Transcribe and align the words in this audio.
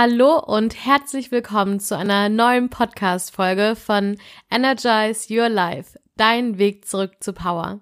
Hallo 0.00 0.38
und 0.38 0.86
herzlich 0.86 1.32
willkommen 1.32 1.80
zu 1.80 1.96
einer 1.96 2.28
neuen 2.28 2.70
Podcast-Folge 2.70 3.74
von 3.74 4.16
Energize 4.48 5.26
Your 5.28 5.48
Life, 5.48 5.98
dein 6.16 6.56
Weg 6.56 6.86
zurück 6.86 7.14
zu 7.18 7.32
Power. 7.32 7.80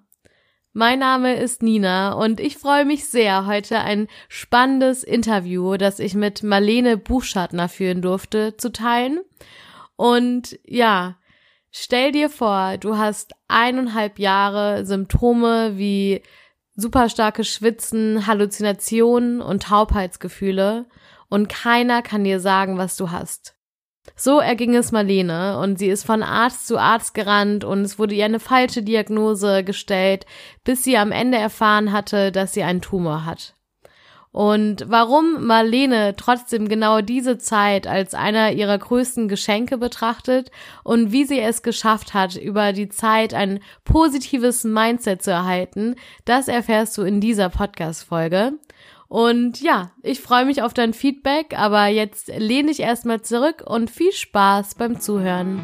Mein 0.73 0.97
Name 0.97 1.35
ist 1.35 1.61
Nina 1.61 2.13
und 2.13 2.39
ich 2.39 2.57
freue 2.57 2.85
mich 2.85 3.07
sehr, 3.07 3.45
heute 3.45 3.81
ein 3.81 4.07
spannendes 4.29 5.03
Interview, 5.03 5.77
das 5.77 5.99
ich 5.99 6.15
mit 6.15 6.41
Marlene 6.41 6.97
Buchschartner 6.97 7.69
führen 7.69 8.01
durfte, 8.01 8.57
zu 8.57 8.71
teilen. 8.71 9.19
Und 9.95 10.57
ja, 10.65 11.19
stell 11.69 12.11
dir 12.13 12.31
vor, 12.31 12.79
du 12.79 12.97
hast 12.97 13.33
eineinhalb 13.47 14.17
Jahre 14.17 14.87
Symptome 14.87 15.77
wie 15.77 16.23
super 16.75 17.09
starke 17.09 17.43
Schwitzen, 17.43 18.25
Halluzinationen 18.25 19.39
und 19.39 19.61
Taubheitsgefühle 19.61 20.87
und 21.29 21.49
keiner 21.49 22.01
kann 22.01 22.23
dir 22.23 22.39
sagen, 22.39 22.77
was 22.77 22.95
du 22.97 23.11
hast. 23.11 23.55
So 24.15 24.39
erging 24.39 24.73
es 24.75 24.91
Marlene 24.91 25.59
und 25.59 25.77
sie 25.77 25.87
ist 25.87 26.05
von 26.05 26.23
Arzt 26.23 26.67
zu 26.67 26.77
Arzt 26.77 27.13
gerannt 27.13 27.63
und 27.63 27.81
es 27.81 27.99
wurde 27.99 28.15
ihr 28.15 28.25
eine 28.25 28.39
falsche 28.39 28.81
Diagnose 28.81 29.63
gestellt, 29.63 30.25
bis 30.63 30.83
sie 30.83 30.97
am 30.97 31.11
Ende 31.11 31.37
erfahren 31.37 31.91
hatte, 31.91 32.31
dass 32.31 32.53
sie 32.53 32.63
einen 32.63 32.81
Tumor 32.81 33.25
hat. 33.25 33.53
Und 34.31 34.85
warum 34.87 35.47
Marlene 35.47 36.15
trotzdem 36.15 36.67
genau 36.67 37.01
diese 37.01 37.39
Zeit 37.39 37.87
als 37.87 38.13
einer 38.13 38.51
ihrer 38.51 38.77
größten 38.77 39.27
Geschenke 39.27 39.79
betrachtet 39.79 40.51
und 40.83 41.11
wie 41.11 41.25
sie 41.25 41.39
es 41.39 41.63
geschafft 41.63 42.13
hat, 42.13 42.35
über 42.35 42.71
die 42.71 42.89
Zeit 42.89 43.33
ein 43.33 43.61
positives 43.83 44.63
Mindset 44.63 45.23
zu 45.23 45.31
erhalten, 45.31 45.95
das 46.25 46.49
erfährst 46.49 46.95
du 46.99 47.01
in 47.01 47.19
dieser 47.19 47.49
Podcast-Folge. 47.49 48.53
Und 49.07 49.61
ja, 49.61 49.91
ich 50.03 50.19
freue 50.21 50.45
mich 50.45 50.61
auf 50.61 50.73
dein 50.73 50.93
Feedback, 50.93 51.57
aber 51.57 51.87
jetzt 51.87 52.27
lehne 52.27 52.71
ich 52.71 52.81
erstmal 52.81 53.21
zurück 53.21 53.63
und 53.65 53.89
viel 53.89 54.11
Spaß 54.11 54.75
beim 54.75 54.99
Zuhören. 54.99 55.61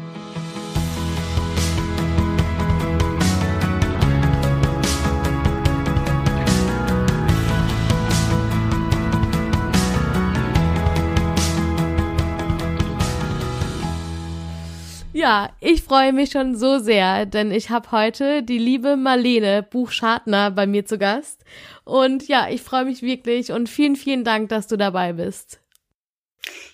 Ja, 15.24 15.48
ich 15.58 15.82
freue 15.82 16.12
mich 16.12 16.32
schon 16.32 16.54
so 16.54 16.78
sehr, 16.78 17.24
denn 17.24 17.50
ich 17.50 17.70
habe 17.70 17.92
heute 17.92 18.42
die 18.42 18.58
liebe 18.58 18.94
Marlene 18.94 19.62
Buchschartner 19.62 20.50
bei 20.50 20.66
mir 20.66 20.84
zu 20.84 20.98
Gast. 20.98 21.46
Und 21.84 22.28
ja, 22.28 22.48
ich 22.50 22.60
freue 22.60 22.84
mich 22.84 23.00
wirklich 23.00 23.50
und 23.50 23.70
vielen, 23.70 23.96
vielen 23.96 24.24
Dank, 24.24 24.50
dass 24.50 24.66
du 24.66 24.76
dabei 24.76 25.14
bist. 25.14 25.62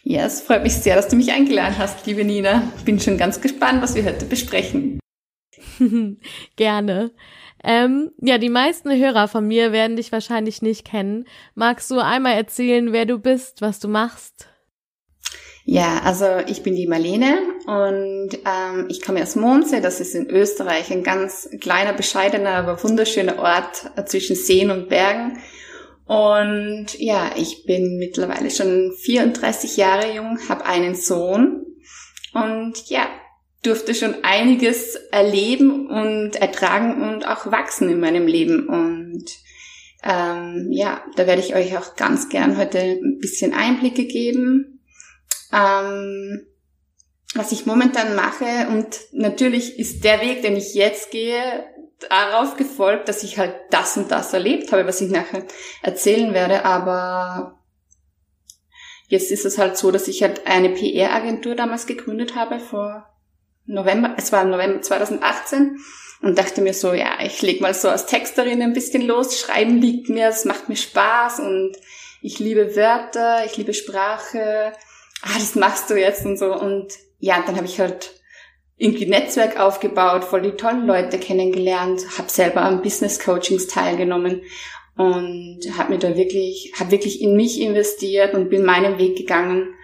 Ja, 0.03 0.25
es 0.25 0.41
freut 0.41 0.65
mich 0.65 0.75
sehr, 0.75 0.97
dass 0.97 1.07
du 1.07 1.15
mich 1.15 1.31
eingeladen 1.31 1.79
hast, 1.79 2.05
liebe 2.07 2.25
Nina. 2.25 2.65
Bin 2.85 2.99
schon 2.99 3.19
ganz 3.19 3.41
gespannt, 3.41 3.83
was 3.83 3.95
wir 3.95 4.05
heute 4.05 4.25
besprechen. 4.25 4.99
Gerne. 6.57 7.13
Ähm, 7.63 8.11
ja, 8.21 8.39
die 8.39 8.49
meisten 8.49 8.91
Hörer 8.91 9.29
von 9.29 9.47
mir 9.47 9.71
werden 9.71 9.95
dich 9.95 10.11
wahrscheinlich 10.11 10.61
nicht 10.61 10.85
kennen. 10.85 11.25
Magst 11.55 11.89
du 11.93 12.01
einmal 12.01 12.35
erzählen, 12.35 12.93
wer 12.93 13.07
du 13.07 13.21
bist, 13.21 13.63
was 13.63 13.79
du 13.79 13.87
machst? 13.87 14.49
Ja, 15.65 16.01
also 16.05 16.27
ich 16.47 16.63
bin 16.63 16.75
die 16.75 16.87
Marlene 16.87 17.39
und 17.67 18.31
ähm, 18.47 18.87
ich 18.89 19.03
komme 19.03 19.23
aus 19.23 19.37
Monse, 19.37 19.81
das 19.81 20.01
ist 20.01 20.15
in 20.15 20.29
Österreich 20.31 20.91
ein 20.91 21.03
ganz 21.03 21.49
kleiner, 21.61 21.93
bescheidener, 21.93 22.51
aber 22.51 22.83
wunderschöner 22.83 23.39
Ort 23.39 24.09
zwischen 24.09 24.37
Seen 24.37 24.71
und 24.71 24.89
Bergen. 24.89 25.39
Und 26.07 26.99
ja, 26.99 27.31
ich 27.37 27.67
bin 27.67 27.99
mittlerweile 27.99 28.51
schon 28.51 28.93
34 28.99 29.77
Jahre 29.77 30.13
jung, 30.13 30.39
habe 30.49 30.65
einen 30.67 30.95
Sohn 30.95 31.67
und 32.33 32.89
ja, 32.89 33.07
durfte 33.63 33.95
schon 33.95 34.17
einiges 34.23 34.97
erleben 35.13 35.89
und 35.89 36.37
ertragen 36.37 37.03
und 37.03 37.29
auch 37.29 37.53
wachsen 37.53 37.91
in 37.91 38.01
meinem 38.01 38.27
Leben. 38.27 38.67
Und 38.67 39.27
ähm, 40.03 40.69
ja, 40.71 41.05
da 41.17 41.27
werde 41.27 41.43
ich 41.43 41.55
euch 41.55 41.77
auch 41.77 41.95
ganz 41.95 42.31
gern 42.31 42.57
heute 42.57 42.79
ein 42.79 43.19
bisschen 43.21 43.53
Einblicke 43.53 44.07
geben 44.07 44.80
ähm, 45.53 46.47
was 47.35 47.53
ich 47.53 47.67
momentan 47.67 48.15
mache. 48.15 48.69
Und 48.69 49.01
natürlich 49.13 49.79
ist 49.79 50.05
der 50.05 50.21
Weg, 50.21 50.43
den 50.43 50.57
ich 50.57 50.75
jetzt 50.75 51.11
gehe, 51.11 51.65
darauf 52.09 52.57
gefolgt, 52.57 53.09
dass 53.09 53.23
ich 53.23 53.39
halt 53.39 53.55
das 53.71 53.97
und 53.97 54.11
das 54.11 54.33
erlebt 54.33 54.73
habe, 54.73 54.87
was 54.87 55.01
ich 55.01 55.11
nachher 55.11 55.45
erzählen 55.83 56.33
werde. 56.33 56.65
Aber 56.65 57.61
jetzt 59.09 59.31
ist 59.31 59.45
es 59.45 59.59
halt 59.59 59.77
so, 59.77 59.91
dass 59.91 60.09
ich 60.09 60.23
halt 60.23 60.47
eine 60.47 60.71
PR-Agentur 60.71 61.55
damals 61.55 61.87
gegründet 61.87 62.37
habe 62.37 62.59
vor 62.59 63.07
November, 63.67 64.15
es 64.17 64.33
war 64.33 64.45
November 64.45 64.83
2018 64.83 65.79
und 66.23 66.39
dachte 66.39 66.61
mir 66.61 66.75
so, 66.75 66.93
ja, 66.93 67.19
ich 67.23 67.41
leg 67.43 67.61
mal 67.61 67.75
so 67.75 67.89
als 67.89 68.07
Texterin 68.07 68.63
ein 68.63 68.73
bisschen 68.73 69.07
los, 69.07 69.39
schreiben 69.39 69.81
liegt 69.81 70.09
mir, 70.09 70.29
es 70.29 70.45
macht 70.45 70.69
mir 70.69 70.77
Spaß 70.77 71.41
und 71.41 71.77
ich 72.21 72.39
liebe 72.39 72.77
Wörter, 72.77 73.45
ich 73.47 73.57
liebe 73.57 73.73
Sprache, 73.73 74.73
ah, 75.23 75.39
das 75.39 75.55
machst 75.55 75.91
du 75.91 75.95
jetzt 75.99 76.25
und 76.25 76.39
so. 76.39 76.55
Und 76.55 76.93
ja, 77.19 77.43
dann 77.47 77.57
habe 77.57 77.67
ich 77.67 77.81
halt 77.81 78.21
irgendwie 78.77 79.07
Netzwerk 79.07 79.61
aufgebaut, 79.61 80.25
voll 80.25 80.43
die 80.43 80.53
tollen 80.53 80.87
Leute 80.87 81.19
kennengelernt, 81.19 82.03
habe 82.17 82.31
selber 82.31 82.63
an 82.63 82.81
Business 82.83 83.21
Coachings 83.21 83.67
teilgenommen 83.67 84.43
und 84.97 85.61
habe 85.77 85.93
mir 85.93 85.99
da 85.99 86.17
wirklich, 86.17 86.73
habe 86.79 86.91
wirklich 86.91 87.21
in 87.21 87.37
mich 87.37 87.61
investiert 87.61 88.35
und 88.35 88.49
bin 88.49 88.65
meinen 88.65 88.99
Weg 88.99 89.17
gegangen. 89.17 89.75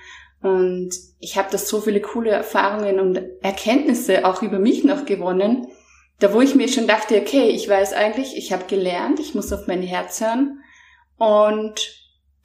Und 0.43 0.91
ich 1.21 1.37
habe 1.37 1.49
da 1.51 1.59
so 1.59 1.81
viele 1.81 2.01
coole 2.01 2.31
Erfahrungen 2.31 3.01
und 3.01 3.21
Erkenntnisse 3.43 4.25
auch 4.25 4.43
über 4.43 4.59
mich 4.59 4.85
noch 4.85 5.05
gewonnen, 5.05 5.67
da 6.19 6.33
wo 6.33 6.41
ich 6.41 6.55
mir 6.55 6.69
schon 6.69 6.87
dachte, 6.87 7.21
okay, 7.21 7.51
ich 7.51 7.69
weiß 7.69 7.93
eigentlich, 7.93 8.37
ich 8.37 8.53
habe 8.53 8.65
gelernt, 8.67 9.21
ich 9.21 9.35
muss 9.35 9.53
auf 9.53 9.67
mein 9.67 9.83
Herz 9.83 10.21
hören. 10.21 10.63
Und 11.19 11.95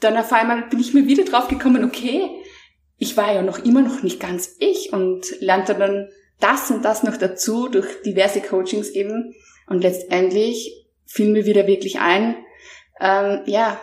dann 0.02 0.18
auf 0.18 0.34
einmal 0.34 0.64
bin 0.64 0.80
ich 0.80 0.94
mir 0.94 1.08
wieder 1.08 1.24
drauf 1.24 1.48
gekommen, 1.48 1.86
okay, 1.86 2.41
ich 3.02 3.18
war 3.18 3.34
ja 3.34 3.42
noch 3.42 3.58
immer 3.58 3.82
noch 3.82 4.04
nicht 4.04 4.20
ganz 4.20 4.58
ich 4.60 4.94
und 4.94 5.42
lernte 5.42 5.74
dann 5.74 6.10
das 6.40 6.70
und 6.70 6.86
das 6.86 7.02
noch 7.02 7.18
dazu 7.18 7.68
durch 7.68 8.04
diverse 8.04 8.42
Coachings 8.42 8.92
eben. 8.92 9.34
Und 9.66 9.82
letztendlich 9.82 10.86
fiel 11.08 11.32
mir 11.32 11.48
wieder 11.48 11.66
wirklich 11.66 12.00
ein, 12.00 12.36
ähm, 13.00 13.42
ja, 13.48 13.80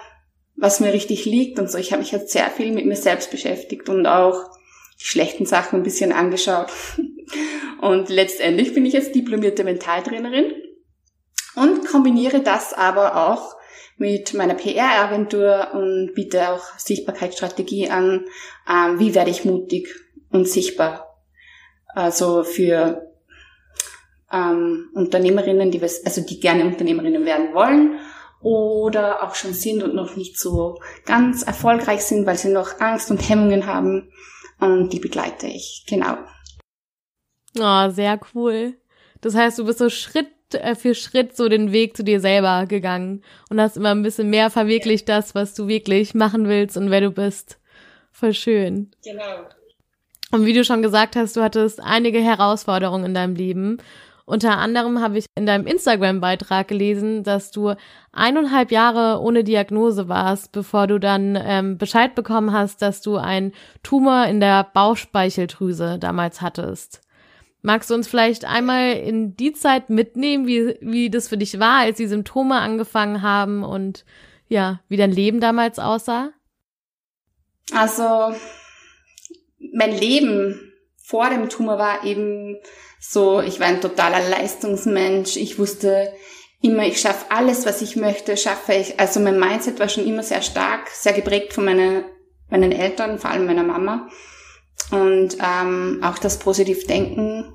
was 0.54 0.78
mir 0.78 0.92
richtig 0.92 1.24
liegt 1.24 1.58
und 1.58 1.68
so. 1.68 1.78
Ich 1.78 1.90
habe 1.90 2.00
mich 2.00 2.12
jetzt 2.12 2.30
sehr 2.30 2.48
viel 2.48 2.70
mit 2.70 2.86
mir 2.86 2.94
selbst 2.94 3.32
beschäftigt 3.32 3.88
und 3.88 4.06
auch 4.06 4.56
die 5.00 5.06
schlechten 5.06 5.46
Sachen 5.46 5.80
ein 5.80 5.84
bisschen 5.84 6.12
angeschaut. 6.12 6.70
Und 7.80 8.08
letztendlich 8.08 8.74
bin 8.74 8.84
ich 8.86 8.92
jetzt 8.92 9.14
diplomierte 9.14 9.62
Mentaltrainerin 9.62 10.52
und 11.54 11.86
kombiniere 11.86 12.40
das 12.40 12.72
aber 12.72 13.28
auch 13.28 13.54
mit 13.98 14.32
meiner 14.34 14.54
PR-Agentur 14.54 15.69
und 15.75 16.12
biete 16.14 16.50
auch 16.50 16.62
Sichtbarkeitsstrategie 16.78 17.91
an. 17.91 18.25
Ähm, 18.69 18.98
wie 18.98 19.14
werde 19.14 19.31
ich 19.31 19.44
mutig 19.44 19.88
und 20.31 20.48
sichtbar? 20.48 21.20
Also 21.94 22.44
für 22.44 23.09
ähm, 24.32 24.91
Unternehmerinnen, 24.94 25.70
die, 25.70 25.82
also 25.82 26.20
die 26.20 26.41
gerne 26.41 26.64
Unternehmerinnen 26.64 27.25
werden 27.25 27.54
wollen 27.54 27.98
oder 28.41 29.25
auch 29.25 29.34
schon 29.34 29.53
sind 29.53 29.82
und 29.82 29.94
noch 29.94 30.15
nicht 30.15 30.38
so 30.38 30.78
ganz 31.04 31.42
erfolgreich 31.42 32.03
sind, 32.03 32.25
weil 32.26 32.38
sie 32.38 32.53
noch 32.53 32.80
Angst 32.80 33.10
und 33.10 33.28
Hemmungen 33.28 33.66
haben. 33.66 34.12
Und 34.60 34.92
die 34.92 35.00
begleite 35.00 35.47
ich, 35.47 35.84
genau. 35.89 36.18
Oh, 37.59 37.91
sehr 37.91 38.21
cool. 38.34 38.74
Das 39.21 39.34
heißt, 39.34 39.59
du 39.59 39.65
bist 39.65 39.78
so 39.78 39.89
Schritt 39.89 40.28
für 40.77 40.95
Schritt 40.95 41.36
so 41.36 41.48
den 41.48 41.72
Weg 41.72 41.97
zu 41.97 42.04
dir 42.04 42.21
selber 42.21 42.66
gegangen 42.66 43.22
und 43.50 43.60
hast 43.60 43.77
immer 43.77 43.91
ein 43.91 44.03
bisschen 44.03 44.30
mehr 44.30 44.50
verwirklicht 44.50 45.09
das, 45.09 45.34
was 45.34 45.54
du 45.54 45.68
wirklich 45.68 46.15
machen 46.15 46.48
willst 46.48 46.77
und 46.77 46.91
wer 46.91 47.00
du 47.00 47.10
bist. 47.10 47.59
Voll 48.12 48.34
schön. 48.34 48.91
Genau. 49.04 49.47
Und 50.30 50.45
wie 50.45 50.53
du 50.53 50.65
schon 50.65 50.83
gesagt 50.83 51.16
hast, 51.16 51.36
du 51.36 51.42
hattest 51.42 51.80
einige 51.80 52.21
Herausforderungen 52.21 53.06
in 53.06 53.15
deinem 53.15 53.34
Leben. 53.34 53.78
Unter 54.27 54.59
anderem 54.59 55.00
habe 55.00 55.16
ich 55.16 55.24
in 55.36 55.47
deinem 55.47 55.66
Instagram-Beitrag 55.66 56.68
gelesen, 56.68 57.22
dass 57.22 57.50
du 57.50 57.74
eineinhalb 58.12 58.71
Jahre 58.71 59.22
ohne 59.22 59.42
Diagnose 59.42 60.09
warst, 60.09 60.53
bevor 60.53 60.86
du 60.86 61.00
dann 61.00 61.39
ähm, 61.42 61.78
Bescheid 61.78 62.15
bekommen 62.15 62.53
hast, 62.53 62.83
dass 62.83 63.00
du 63.00 63.16
einen 63.16 63.53
Tumor 63.83 64.27
in 64.27 64.41
der 64.41 64.65
Bauchspeicheldrüse 64.74 65.98
damals 65.98 66.42
hattest. 66.42 67.00
Magst 67.63 67.91
du 67.91 67.95
uns 67.95 68.07
vielleicht 68.07 68.45
einmal 68.45 68.93
in 68.93 69.37
die 69.37 69.53
Zeit 69.53 69.91
mitnehmen, 69.91 70.47
wie, 70.47 70.77
wie 70.81 71.10
das 71.10 71.28
für 71.28 71.37
dich 71.37 71.59
war, 71.59 71.81
als 71.81 71.97
die 71.97 72.07
Symptome 72.07 72.57
angefangen 72.57 73.22
haben 73.22 73.65
und 73.65 74.05
ja, 74.49 74.81
wie 74.89 74.97
dein 74.97 75.13
Leben 75.13 75.41
damals 75.41 75.78
aussah? 75.78 76.31
Also, 77.72 78.34
mein 79.75 79.99
Leben 79.99 80.72
vor 81.05 81.31
dem 81.31 81.49
Tumor 81.49 81.78
war 81.78 82.05
eben 82.05 82.57
so, 83.01 83.41
ich 83.41 83.60
war 83.60 83.66
ein 83.66 83.81
totaler 83.81 84.28
Leistungsmensch. 84.28 85.37
Ich 85.37 85.59
wusste 85.59 86.13
immer, 86.60 86.87
ich 86.87 87.01
schaffe 87.01 87.31
alles, 87.31 87.66
was 87.66 87.83
ich 87.83 87.97
möchte, 87.97 88.37
schaffe 88.37 88.75
ich. 88.75 88.99
Also 88.99 89.21
mein 89.21 89.39
Mindset 89.39 89.81
war 89.81 89.89
schon 89.89 90.07
immer 90.07 90.22
sehr 90.22 90.43
stark, 90.43 90.89
sehr 90.89 91.13
geprägt 91.13 91.53
von 91.53 91.65
meiner 91.65 92.05
meinen 92.51 92.72
Eltern, 92.72 93.19
vor 93.19 93.31
allem 93.31 93.47
meiner 93.47 93.63
Mama. 93.63 94.09
Und 94.91 95.36
ähm, 95.42 96.01
auch 96.03 96.19
das 96.19 96.39
Positivdenken, 96.39 97.53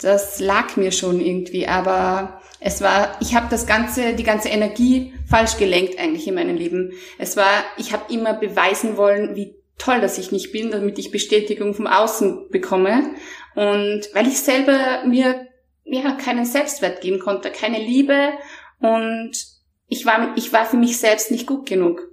das 0.00 0.40
lag 0.40 0.76
mir 0.76 0.92
schon 0.92 1.20
irgendwie, 1.20 1.68
aber 1.68 2.40
es 2.58 2.80
war, 2.80 3.16
ich 3.20 3.34
habe 3.34 3.46
das 3.50 3.66
ganze, 3.66 4.14
die 4.14 4.24
ganze 4.24 4.48
Energie 4.48 5.14
falsch 5.28 5.56
gelenkt 5.56 5.98
eigentlich 5.98 6.26
in 6.26 6.34
meinem 6.34 6.56
Leben. 6.56 6.92
Es 7.18 7.36
war, 7.36 7.64
ich 7.76 7.92
habe 7.92 8.12
immer 8.12 8.34
beweisen 8.34 8.96
wollen, 8.96 9.36
wie 9.36 9.54
toll, 9.78 10.00
dass 10.00 10.18
ich 10.18 10.32
nicht 10.32 10.52
bin, 10.52 10.70
damit 10.70 10.98
ich 10.98 11.10
Bestätigung 11.10 11.74
vom 11.74 11.86
Außen 11.86 12.48
bekomme. 12.50 13.14
Und 13.54 14.08
weil 14.12 14.26
ich 14.26 14.38
selber 14.40 15.04
mir 15.06 15.46
ja 15.84 16.12
keinen 16.12 16.44
Selbstwert 16.44 17.00
geben 17.00 17.18
konnte, 17.18 17.50
keine 17.50 17.78
Liebe 17.78 18.32
und 18.80 19.32
ich 19.88 20.06
war, 20.06 20.34
ich 20.36 20.52
war 20.52 20.66
für 20.66 20.76
mich 20.76 20.98
selbst 20.98 21.30
nicht 21.30 21.46
gut 21.46 21.66
genug. 21.66 22.08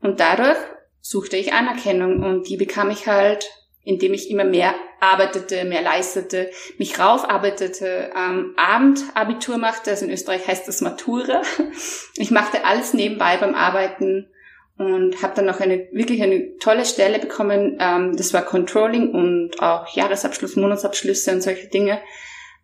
Und 0.00 0.20
dadurch 0.20 0.58
suchte 1.08 1.36
ich 1.36 1.52
Anerkennung 1.52 2.22
und 2.22 2.48
die 2.48 2.56
bekam 2.56 2.90
ich 2.90 3.06
halt, 3.06 3.48
indem 3.84 4.14
ich 4.14 4.30
immer 4.30 4.44
mehr 4.44 4.74
arbeitete, 4.98 5.64
mehr 5.64 5.82
leistete, 5.82 6.50
mich 6.78 6.98
raufarbeitete, 6.98 8.10
ähm, 8.16 8.54
Abendabitur 8.56 9.58
machte, 9.58 9.90
also 9.90 10.06
in 10.06 10.10
Österreich 10.10 10.48
heißt 10.48 10.66
das 10.66 10.80
Matura. 10.80 11.42
Ich 12.16 12.30
machte 12.30 12.64
alles 12.64 12.94
nebenbei 12.94 13.36
beim 13.36 13.54
Arbeiten 13.54 14.26
und 14.78 15.22
habe 15.22 15.34
dann 15.36 15.44
noch 15.44 15.60
eine 15.60 15.86
wirklich 15.92 16.22
eine 16.22 16.56
tolle 16.56 16.84
Stelle 16.84 17.18
bekommen. 17.18 17.76
Ähm, 17.78 18.16
das 18.16 18.32
war 18.32 18.42
Controlling 18.42 19.12
und 19.12 19.62
auch 19.62 19.94
Jahresabschluss, 19.94 20.56
Monatsabschlüsse 20.56 21.32
und 21.32 21.42
solche 21.42 21.68
Dinge. 21.68 22.00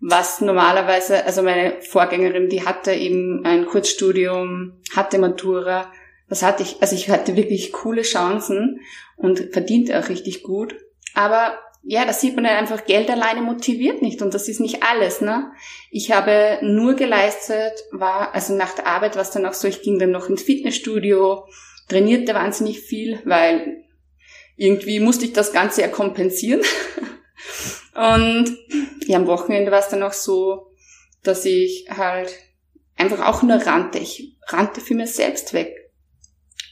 Was 0.00 0.40
normalerweise, 0.40 1.24
also 1.24 1.42
meine 1.42 1.80
Vorgängerin, 1.82 2.48
die 2.48 2.66
hatte 2.66 2.92
eben 2.92 3.44
ein 3.44 3.66
Kurzstudium, 3.66 4.80
hatte 4.96 5.18
Matura. 5.18 5.92
Das 6.32 6.42
hatte 6.42 6.62
ich, 6.62 6.80
also 6.80 6.96
ich 6.96 7.10
hatte 7.10 7.36
wirklich 7.36 7.72
coole 7.72 8.00
Chancen 8.00 8.80
und 9.16 9.52
verdiente 9.52 9.98
auch 9.98 10.08
richtig 10.08 10.42
gut. 10.42 10.74
Aber 11.12 11.58
ja, 11.82 12.06
da 12.06 12.14
sieht 12.14 12.36
man 12.36 12.46
ja 12.46 12.56
einfach, 12.56 12.86
Geld 12.86 13.10
alleine 13.10 13.42
motiviert 13.42 14.00
nicht 14.00 14.22
und 14.22 14.32
das 14.32 14.48
ist 14.48 14.58
nicht 14.58 14.82
alles, 14.82 15.20
ne? 15.20 15.52
Ich 15.90 16.10
habe 16.10 16.58
nur 16.62 16.94
geleistet, 16.94 17.74
war, 17.90 18.34
also 18.34 18.54
nach 18.54 18.74
der 18.74 18.86
Arbeit 18.86 19.16
war 19.16 19.20
es 19.20 19.30
dann 19.30 19.44
auch 19.44 19.52
so, 19.52 19.68
ich 19.68 19.82
ging 19.82 19.98
dann 19.98 20.10
noch 20.10 20.30
ins 20.30 20.40
Fitnessstudio, 20.40 21.44
trainierte 21.90 22.32
wahnsinnig 22.32 22.80
viel, 22.80 23.20
weil 23.26 23.84
irgendwie 24.56 25.00
musste 25.00 25.26
ich 25.26 25.34
das 25.34 25.52
Ganze 25.52 25.82
ja 25.82 25.88
kompensieren. 25.88 26.62
Und 27.94 28.56
ja, 29.04 29.18
am 29.18 29.26
Wochenende 29.26 29.70
war 29.70 29.80
es 29.80 29.90
dann 29.90 30.02
auch 30.02 30.14
so, 30.14 30.72
dass 31.24 31.44
ich 31.44 31.88
halt 31.90 32.32
einfach 32.96 33.20
auch 33.20 33.42
nur 33.42 33.58
rannte. 33.58 33.98
Ich 33.98 34.34
rannte 34.46 34.80
für 34.80 34.94
mir 34.94 35.06
selbst 35.06 35.52
weg. 35.52 35.81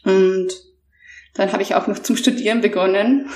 Und 0.04 0.48
dann 1.34 1.52
habe 1.52 1.62
ich 1.62 1.74
auch 1.74 1.86
noch 1.86 1.98
zum 1.98 2.16
Studieren 2.16 2.60
begonnen. 2.60 3.30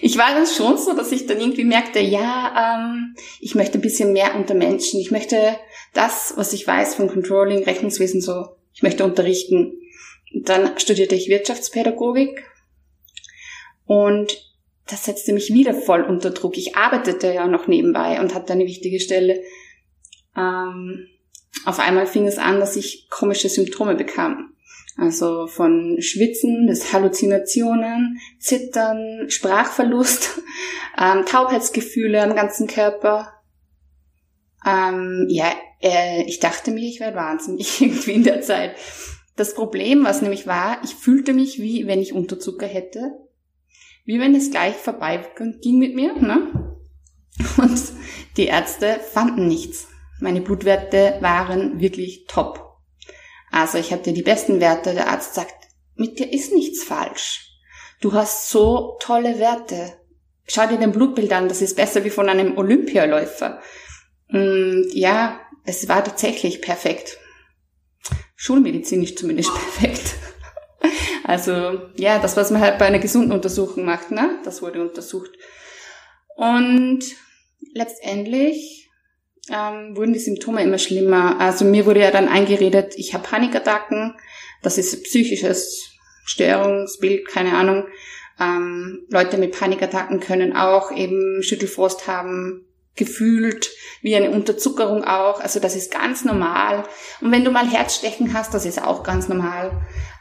Ich 0.00 0.18
war 0.18 0.34
dann 0.34 0.46
schon 0.46 0.76
so, 0.78 0.94
dass 0.94 1.12
ich 1.12 1.26
dann 1.26 1.40
irgendwie 1.40 1.64
merkte, 1.64 2.00
ja, 2.00 2.80
ähm, 2.80 3.14
ich 3.40 3.54
möchte 3.54 3.78
ein 3.78 3.82
bisschen 3.82 4.12
mehr 4.12 4.34
unter 4.34 4.54
Menschen. 4.54 5.00
Ich 5.00 5.10
möchte 5.10 5.56
das, 5.94 6.34
was 6.36 6.52
ich 6.52 6.66
weiß 6.66 6.96
von 6.96 7.08
Controlling, 7.08 7.64
Rechnungswesen 7.64 8.20
so, 8.20 8.56
ich 8.72 8.82
möchte 8.82 9.04
unterrichten. 9.04 9.74
Dann 10.32 10.78
studierte 10.78 11.14
ich 11.14 11.28
Wirtschaftspädagogik 11.28 12.44
und 13.84 14.44
das 14.86 15.04
setzte 15.04 15.32
mich 15.32 15.52
wieder 15.52 15.74
voll 15.74 16.02
unter 16.02 16.30
Druck. 16.30 16.56
Ich 16.56 16.76
arbeitete 16.76 17.32
ja 17.32 17.46
noch 17.46 17.68
nebenbei 17.68 18.20
und 18.20 18.34
hatte 18.34 18.52
eine 18.52 18.66
wichtige 18.66 19.00
Stelle. 19.00 19.42
Ähm, 20.36 21.06
auf 21.64 21.78
einmal 21.78 22.06
fing 22.06 22.26
es 22.26 22.38
an, 22.38 22.60
dass 22.60 22.76
ich 22.76 23.08
komische 23.10 23.48
Symptome 23.48 23.94
bekam. 23.94 24.49
Also 24.96 25.46
von 25.46 25.96
Schwitzen 26.00 26.66
bis 26.66 26.92
Halluzinationen, 26.92 28.20
Zittern, 28.38 29.30
Sprachverlust, 29.30 30.40
ähm, 30.98 31.24
Taubheitsgefühle 31.26 32.22
am 32.22 32.34
ganzen 32.34 32.66
Körper. 32.66 33.32
Ähm, 34.66 35.26
ja, 35.28 35.52
äh, 35.80 36.24
ich 36.24 36.40
dachte 36.40 36.70
mir, 36.70 36.86
ich 36.86 37.00
werde 37.00 37.16
wahnsinnig 37.16 37.80
irgendwie 37.80 38.12
in 38.12 38.24
der 38.24 38.42
Zeit. 38.42 38.74
Das 39.36 39.54
Problem, 39.54 40.04
was 40.04 40.22
nämlich 40.22 40.46
war, 40.46 40.82
ich 40.84 40.94
fühlte 40.94 41.32
mich 41.32 41.60
wie 41.60 41.86
wenn 41.86 42.00
ich 42.00 42.12
Unterzucker 42.12 42.66
hätte. 42.66 43.12
Wie 44.04 44.18
wenn 44.18 44.34
es 44.34 44.50
gleich 44.50 44.74
vorbei 44.74 45.24
ging 45.62 45.78
mit 45.78 45.94
mir, 45.94 46.14
ne? 46.14 46.76
Und 47.56 47.80
die 48.36 48.46
Ärzte 48.46 48.98
fanden 48.98 49.46
nichts. 49.46 49.88
Meine 50.20 50.40
Blutwerte 50.40 51.16
waren 51.20 51.80
wirklich 51.80 52.26
top. 52.26 52.69
Also 53.50 53.78
ich 53.78 53.92
hatte 53.92 54.12
die 54.12 54.22
besten 54.22 54.60
Werte. 54.60 54.94
Der 54.94 55.08
Arzt 55.08 55.34
sagt, 55.34 55.54
mit 55.94 56.18
dir 56.18 56.32
ist 56.32 56.52
nichts 56.52 56.82
falsch. 56.84 57.46
Du 58.00 58.12
hast 58.12 58.50
so 58.50 58.96
tolle 59.00 59.38
Werte. 59.38 59.94
Schau 60.46 60.66
dir 60.66 60.78
den 60.78 60.92
Blutbild 60.92 61.32
an, 61.32 61.48
das 61.48 61.62
ist 61.62 61.76
besser 61.76 62.04
wie 62.04 62.10
von 62.10 62.28
einem 62.28 62.56
Olympialäufer. 62.56 63.60
Und 64.28 64.88
ja, 64.92 65.40
es 65.64 65.88
war 65.88 66.02
tatsächlich 66.02 66.62
perfekt 66.62 67.18
schulmedizinisch 68.40 69.16
zumindest 69.16 69.52
perfekt. 69.52 70.14
Also 71.24 71.78
ja, 71.96 72.18
das, 72.18 72.36
was 72.38 72.50
man 72.50 72.62
halt 72.62 72.78
bei 72.78 72.86
einer 72.86 72.98
gesunden 72.98 73.32
Untersuchung 73.32 73.84
macht, 73.84 74.10
ne? 74.10 74.40
das 74.44 74.62
wurde 74.62 74.80
untersucht. 74.80 75.30
Und 76.36 77.00
letztendlich 77.74 78.79
ähm, 79.50 79.96
wurden 79.96 80.12
die 80.12 80.18
Symptome 80.18 80.62
immer 80.62 80.78
schlimmer. 80.78 81.40
Also 81.40 81.64
mir 81.64 81.86
wurde 81.86 82.00
ja 82.00 82.10
dann 82.10 82.28
eingeredet, 82.28 82.94
ich 82.96 83.14
habe 83.14 83.26
Panikattacken, 83.26 84.14
das 84.62 84.78
ist 84.78 85.04
psychisches 85.04 85.90
Störungsbild, 86.24 87.26
keine 87.26 87.54
Ahnung. 87.54 87.86
Ähm, 88.38 89.06
Leute 89.10 89.36
mit 89.36 89.58
Panikattacken 89.58 90.20
können 90.20 90.56
auch 90.56 90.92
eben 90.92 91.42
Schüttelfrost 91.42 92.06
haben, 92.06 92.64
gefühlt, 92.96 93.70
wie 94.02 94.14
eine 94.14 94.30
Unterzuckerung 94.30 95.04
auch. 95.04 95.40
Also 95.40 95.58
das 95.60 95.74
ist 95.74 95.90
ganz 95.90 96.24
normal. 96.24 96.84
Und 97.20 97.32
wenn 97.32 97.44
du 97.44 97.50
mal 97.50 97.66
Herzstechen 97.66 98.34
hast, 98.34 98.52
das 98.54 98.66
ist 98.66 98.82
auch 98.82 99.02
ganz 99.02 99.28
normal. 99.28 99.72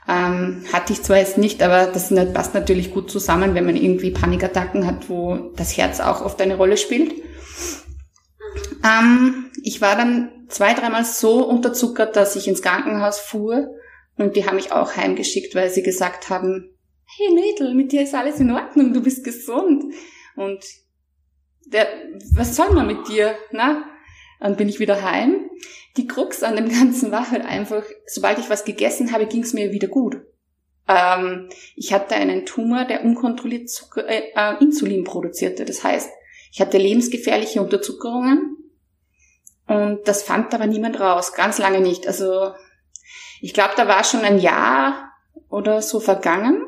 Ähm, 0.07 0.63
hatte 0.73 0.93
ich 0.93 1.03
zwar 1.03 1.17
jetzt 1.17 1.37
nicht, 1.37 1.61
aber 1.61 1.87
das 1.87 2.13
passt 2.33 2.53
natürlich 2.53 2.93
gut 2.93 3.11
zusammen, 3.11 3.53
wenn 3.53 3.65
man 3.65 3.75
irgendwie 3.75 4.11
Panikattacken 4.11 4.87
hat, 4.87 5.09
wo 5.09 5.51
das 5.55 5.77
Herz 5.77 5.99
auch 5.99 6.21
oft 6.21 6.41
eine 6.41 6.57
Rolle 6.57 6.77
spielt. 6.77 7.13
Ähm, 8.83 9.51
ich 9.63 9.81
war 9.81 9.95
dann 9.95 10.45
zwei, 10.47 10.73
dreimal 10.73 11.05
so 11.05 11.45
unterzuckert, 11.45 12.15
dass 12.15 12.35
ich 12.35 12.47
ins 12.47 12.61
Krankenhaus 12.61 13.19
fuhr 13.19 13.75
und 14.17 14.35
die 14.35 14.45
haben 14.45 14.55
mich 14.55 14.71
auch 14.71 14.95
heimgeschickt, 14.95 15.55
weil 15.55 15.69
sie 15.69 15.83
gesagt 15.83 16.29
haben, 16.29 16.75
hey 17.05 17.33
Mädel, 17.33 17.73
mit 17.73 17.91
dir 17.91 18.03
ist 18.03 18.15
alles 18.15 18.39
in 18.39 18.51
Ordnung, 18.51 18.93
du 18.93 19.01
bist 19.01 19.23
gesund. 19.23 19.93
Und 20.35 20.63
der, 21.65 21.87
was 22.33 22.55
soll 22.55 22.71
man 22.71 22.87
mit 22.87 23.07
dir, 23.07 23.35
ne? 23.51 23.83
Dann 24.39 24.55
bin 24.55 24.69
ich 24.69 24.79
wieder 24.79 25.01
heim. 25.01 25.49
Die 25.97 26.07
Krux 26.07 26.43
an 26.43 26.55
dem 26.55 26.69
Ganzen 26.79 27.11
war 27.11 27.29
halt 27.29 27.45
einfach, 27.45 27.83
sobald 28.05 28.39
ich 28.39 28.49
was 28.49 28.65
gegessen 28.65 29.11
habe, 29.11 29.25
ging 29.25 29.43
es 29.43 29.53
mir 29.53 29.71
wieder 29.71 29.87
gut. 29.87 30.21
Ähm, 30.87 31.49
ich 31.75 31.93
hatte 31.93 32.15
einen 32.15 32.45
Tumor, 32.45 32.85
der 32.85 33.03
unkontrolliert 33.03 33.69
Zucker, 33.69 34.07
äh, 34.07 34.31
äh, 34.35 34.61
Insulin 34.61 35.03
produzierte. 35.03 35.65
Das 35.65 35.83
heißt, 35.83 36.09
ich 36.51 36.61
hatte 36.61 36.77
lebensgefährliche 36.77 37.61
Unterzuckerungen 37.61 38.57
und 39.69 40.07
das 40.07 40.23
fand 40.23 40.53
aber 40.53 40.65
niemand 40.65 40.99
raus, 40.99 41.33
ganz 41.33 41.59
lange 41.59 41.79
nicht. 41.79 42.07
Also 42.07 42.53
ich 43.39 43.53
glaube, 43.53 43.73
da 43.77 43.87
war 43.87 44.03
schon 44.03 44.21
ein 44.21 44.39
Jahr 44.39 45.13
oder 45.47 45.83
so 45.83 45.99
vergangen, 45.99 46.65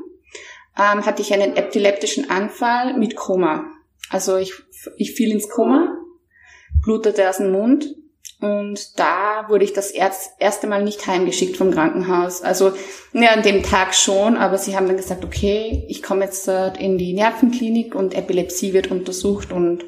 ähm, 0.78 1.04
hatte 1.06 1.24
ich 1.24 1.34
einen 1.34 1.58
epileptischen 1.58 2.30
Anfall 2.30 2.96
mit 2.98 3.16
Koma. 3.16 3.66
Also 4.12 4.38
ich, 4.38 4.54
ich 4.98 5.14
fiel 5.14 5.32
ins 5.32 5.50
Koma, 5.50 5.98
blutete 6.84 7.28
aus 7.28 7.38
dem 7.38 7.52
Mund 7.52 7.88
und 8.40 9.00
da 9.00 9.46
wurde 9.50 9.64
ich 9.64 9.74
das 9.74 9.90
erste 9.90 10.68
Mal 10.68 10.84
nicht 10.84 11.08
heimgeschickt 11.08 11.58
vom 11.58 11.72
Krankenhaus. 11.72 12.44
Also 12.44 12.74
ja, 13.14 13.32
an 13.32 13.42
dem 13.42 13.64
Tag 13.64 13.96
schon, 13.96 14.38
aber 14.38 14.60
sie 14.60 14.76
haben 14.76 14.86
dann 14.86 14.98
gesagt, 14.98 15.26
okay, 15.26 15.86
ich 15.88 16.04
komme 16.04 16.26
jetzt 16.26 16.48
in 16.48 17.00
die 17.00 17.14
Nervenklinik 17.14 17.96
und 17.96 18.14
Epilepsie 18.14 18.74
wird 18.74 18.92
untersucht 18.92 19.52
und 19.52 19.86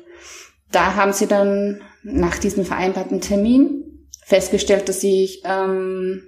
da 0.74 0.96
haben 0.96 1.14
sie 1.14 1.28
dann 1.28 1.82
nach 2.04 2.38
diesem 2.38 2.66
vereinbarten 2.66 3.22
Termin 3.22 4.08
festgestellt, 4.26 4.90
dass 4.90 5.04
ich 5.04 5.42
ähm, 5.46 6.24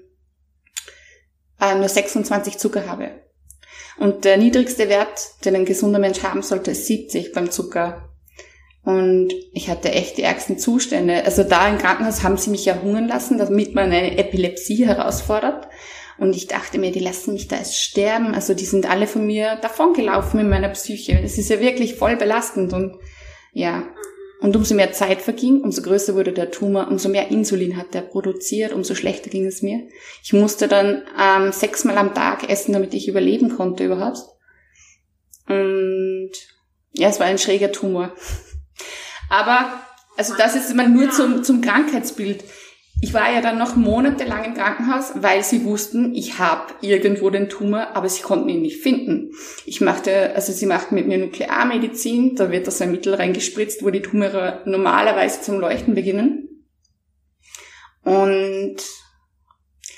äh, 1.59 1.75
nur 1.75 1.89
26 1.89 2.57
Zucker 2.57 2.87
habe. 2.87 3.11
Und 3.97 4.25
der 4.25 4.37
niedrigste 4.37 4.89
Wert, 4.89 5.21
den 5.45 5.55
ein 5.55 5.65
gesunder 5.65 5.99
Mensch 5.99 6.21
haben 6.23 6.41
sollte, 6.41 6.71
ist 6.71 6.85
70 6.87 7.31
beim 7.31 7.49
Zucker. 7.49 8.09
Und 8.83 9.33
ich 9.53 9.69
hatte 9.69 9.91
echt 9.91 10.17
die 10.17 10.23
ärgsten 10.23 10.59
Zustände. 10.59 11.23
Also 11.25 11.43
da 11.43 11.67
im 11.67 11.77
Krankenhaus 11.77 12.23
haben 12.23 12.37
sie 12.37 12.51
mich 12.51 12.65
ja 12.65 12.81
hungern 12.81 13.07
lassen, 13.07 13.37
damit 13.37 13.73
man 13.73 13.85
eine 13.85 14.17
Epilepsie 14.17 14.85
herausfordert. 14.85 15.67
Und 16.17 16.35
ich 16.35 16.47
dachte 16.47 16.77
mir, 16.77 16.91
die 16.91 16.99
lassen 16.99 17.33
mich 17.33 17.47
da 17.47 17.57
erst 17.57 17.81
sterben. 17.81 18.35
Also 18.35 18.53
die 18.53 18.65
sind 18.65 18.89
alle 18.89 19.07
von 19.07 19.25
mir 19.25 19.55
davongelaufen 19.55 20.39
in 20.39 20.49
meiner 20.49 20.69
Psyche. 20.69 21.19
Es 21.23 21.37
ist 21.37 21.49
ja 21.49 21.59
wirklich 21.59 21.95
voll 21.95 22.15
belastend 22.15 22.73
und 22.73 22.97
ja. 23.53 23.83
Und 24.41 24.55
umso 24.55 24.75
mehr 24.75 24.91
Zeit 24.91 25.21
verging, 25.21 25.61
umso 25.61 25.81
größer 25.81 26.13
wurde 26.13 26.33
der 26.33 26.51
Tumor, 26.51 26.87
umso 26.89 27.09
mehr 27.09 27.29
Insulin 27.29 27.77
hat 27.77 27.95
er 27.95 28.01
produziert, 28.01 28.73
umso 28.73 28.93
schlechter 28.93 29.29
ging 29.29 29.45
es 29.45 29.61
mir. 29.61 29.87
Ich 30.23 30.33
musste 30.33 30.67
dann 30.67 31.03
ähm, 31.19 31.51
sechsmal 31.51 31.97
am 31.97 32.13
Tag 32.13 32.49
essen, 32.49 32.73
damit 32.73 32.93
ich 32.93 33.07
überleben 33.07 33.55
konnte 33.55 33.85
überhaupt. 33.85 34.19
Und 35.47 36.31
ja, 36.91 37.09
es 37.09 37.19
war 37.19 37.27
ein 37.27 37.37
schräger 37.37 37.71
Tumor. 37.71 38.13
Aber, 39.29 39.81
also 40.17 40.35
das 40.37 40.55
ist 40.55 40.71
immer 40.71 40.87
nur 40.87 41.09
zum, 41.11 41.43
zum 41.43 41.61
Krankheitsbild. 41.61 42.43
Ich 43.01 43.13
war 43.13 43.31
ja 43.31 43.41
dann 43.41 43.57
noch 43.57 43.75
monatelang 43.75 44.45
im 44.45 44.53
Krankenhaus, 44.53 45.11
weil 45.15 45.43
sie 45.43 45.65
wussten, 45.65 46.15
ich 46.15 46.39
habe 46.39 46.73
irgendwo 46.81 47.29
den 47.29 47.49
Tumor, 47.49 47.89
aber 47.93 48.07
sie 48.07 48.21
konnten 48.21 48.49
ihn 48.49 48.61
nicht 48.61 48.81
finden. 48.81 49.31
Ich 49.65 49.81
machte, 49.81 50.33
also 50.33 50.53
sie 50.53 50.65
machten 50.65 50.95
mit 50.95 51.07
mir 51.07 51.17
Nuklearmedizin, 51.17 52.35
da 52.35 52.51
wird 52.51 52.67
das 52.67 52.81
ein 52.81 52.91
Mittel 52.91 53.13
reingespritzt, 53.13 53.83
wo 53.83 53.89
die 53.89 54.01
Tumore 54.01 54.61
normalerweise 54.65 55.41
zum 55.41 55.59
Leuchten 55.59 55.93
beginnen. 55.93 56.65
Und 58.03 58.77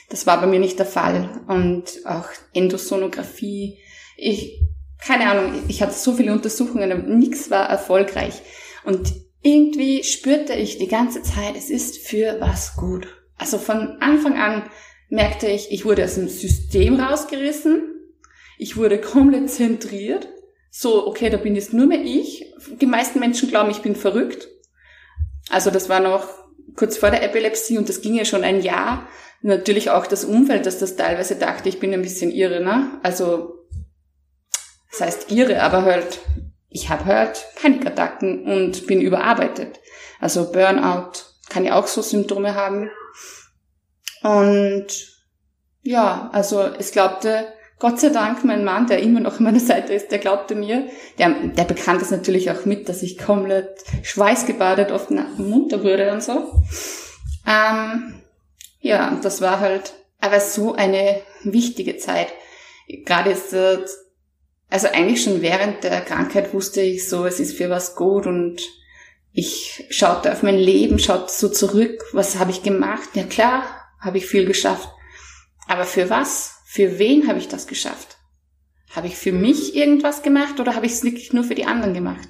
das 0.09 0.25
war 0.25 0.39
bei 0.41 0.47
mir 0.47 0.59
nicht 0.59 0.79
der 0.79 0.85
Fall. 0.85 1.41
Und 1.47 2.05
auch 2.05 2.27
Endosonographie, 2.53 3.77
ich, 4.15 4.61
keine 4.99 5.29
Ahnung, 5.29 5.63
ich 5.67 5.81
hatte 5.81 5.93
so 5.93 6.13
viele 6.13 6.31
Untersuchungen, 6.31 6.91
aber 6.91 7.03
nichts 7.03 7.51
war 7.51 7.69
erfolgreich. 7.69 8.41
Und 8.85 9.13
irgendwie 9.41 10.03
spürte 10.03 10.53
ich 10.53 10.77
die 10.77 10.87
ganze 10.87 11.21
Zeit, 11.21 11.55
es 11.55 11.69
ist 11.69 11.97
für 11.97 12.39
was 12.39 12.75
gut. 12.75 13.07
Also 13.37 13.57
von 13.57 13.97
Anfang 14.01 14.37
an 14.37 14.63
merkte 15.09 15.47
ich, 15.47 15.71
ich 15.71 15.85
wurde 15.85 16.03
aus 16.03 16.15
dem 16.15 16.27
System 16.27 16.99
rausgerissen, 16.99 17.93
ich 18.57 18.77
wurde 18.77 18.99
komplett 18.99 19.49
zentriert. 19.49 20.27
So, 20.69 21.07
okay, 21.07 21.29
da 21.29 21.37
bin 21.37 21.55
jetzt 21.55 21.73
nur 21.73 21.85
mehr 21.85 22.01
ich. 22.01 22.53
Die 22.81 22.85
meisten 22.85 23.19
Menschen 23.19 23.49
glauben, 23.49 23.69
ich 23.69 23.81
bin 23.81 23.95
verrückt. 23.95 24.47
Also 25.49 25.71
das 25.71 25.89
war 25.89 25.99
noch 25.99 26.27
kurz 26.75 26.97
vor 26.97 27.09
der 27.09 27.23
Epilepsie 27.23 27.77
und 27.77 27.89
das 27.89 28.01
ging 28.01 28.15
ja 28.15 28.25
schon 28.25 28.43
ein 28.43 28.61
Jahr. 28.61 29.07
Natürlich 29.41 29.91
auch 29.91 30.07
das 30.07 30.25
Umfeld, 30.25 30.65
dass 30.65 30.79
das 30.79 30.95
teilweise 30.95 31.35
dachte, 31.35 31.69
ich 31.69 31.79
bin 31.79 31.93
ein 31.93 32.01
bisschen 32.01 32.31
irre, 32.31 32.59
ne? 32.59 32.99
Also, 33.03 33.53
das 34.91 35.01
heißt 35.01 35.31
irre, 35.31 35.61
aber 35.61 35.83
halt 35.83 36.19
ich 36.69 36.89
habe 36.89 37.05
halt 37.05 37.45
Panikattacken 37.61 38.43
und 38.45 38.87
bin 38.87 39.01
überarbeitet. 39.01 39.79
Also 40.19 40.51
Burnout 40.51 41.11
kann 41.49 41.65
ja 41.65 41.79
auch 41.79 41.87
so 41.87 42.01
Symptome 42.01 42.55
haben. 42.55 42.89
Und 44.23 44.87
ja, 45.81 46.29
also 46.33 46.61
es 46.61 46.91
glaubte, 46.91 47.47
Gott 47.79 47.99
sei 47.99 48.09
Dank, 48.09 48.43
mein 48.43 48.65
Mann, 48.65 48.87
der 48.87 49.01
immer 49.01 49.19
noch 49.19 49.37
an 49.37 49.43
meiner 49.43 49.59
Seite 49.59 49.93
ist, 49.93 50.11
der 50.11 50.19
glaubte 50.19 50.55
mir, 50.55 50.87
der, 51.19 51.29
der 51.29 51.63
bekannte 51.63 52.03
es 52.03 52.11
natürlich 52.11 52.51
auch 52.51 52.65
mit, 52.65 52.89
dass 52.89 53.03
ich 53.03 53.17
komplett 53.17 53.83
schweißgebadet 54.03 54.91
oft 54.91 55.11
munter 55.11 55.83
wurde 55.83 56.11
und 56.11 56.23
so. 56.23 56.51
Ähm, 57.47 58.21
ja, 58.79 59.17
das 59.21 59.41
war 59.41 59.59
halt 59.59 59.93
aber 60.19 60.39
so 60.39 60.73
eine 60.73 61.21
wichtige 61.43 61.97
Zeit. 61.97 62.27
Gerade 63.05 63.31
ist 63.31 63.53
das 63.53 64.06
also 64.69 64.87
eigentlich 64.87 65.23
schon 65.23 65.41
während 65.41 65.83
der 65.83 66.01
Krankheit 66.01 66.53
wusste 66.53 66.81
ich 66.81 67.07
so, 67.07 67.25
es 67.25 67.39
ist 67.39 67.57
für 67.57 67.69
was 67.69 67.95
gut 67.95 68.27
und 68.27 68.61
ich 69.31 69.85
schaute 69.89 70.31
auf 70.31 70.43
mein 70.43 70.57
Leben, 70.57 70.99
schaute 70.99 71.31
so 71.31 71.47
zurück, 71.49 72.03
was 72.11 72.39
habe 72.39 72.51
ich 72.51 72.63
gemacht? 72.63 73.09
Ja 73.13 73.23
klar, 73.23 73.63
habe 73.99 74.17
ich 74.17 74.25
viel 74.25 74.45
geschafft. 74.45 74.89
Aber 75.67 75.83
für 75.83 76.09
was? 76.09 76.55
Für 76.65 76.99
wen 76.99 77.27
habe 77.27 77.39
ich 77.39 77.47
das 77.47 77.67
geschafft? 77.67 78.17
Habe 78.91 79.07
ich 79.07 79.15
für 79.15 79.31
mich 79.31 79.75
irgendwas 79.75 80.23
gemacht 80.23 80.59
oder 80.59 80.75
habe 80.75 80.85
ich 80.85 80.93
es 80.93 81.03
wirklich 81.03 81.33
nur 81.33 81.43
für 81.43 81.55
die 81.55 81.65
anderen 81.65 81.93
gemacht? 81.93 82.27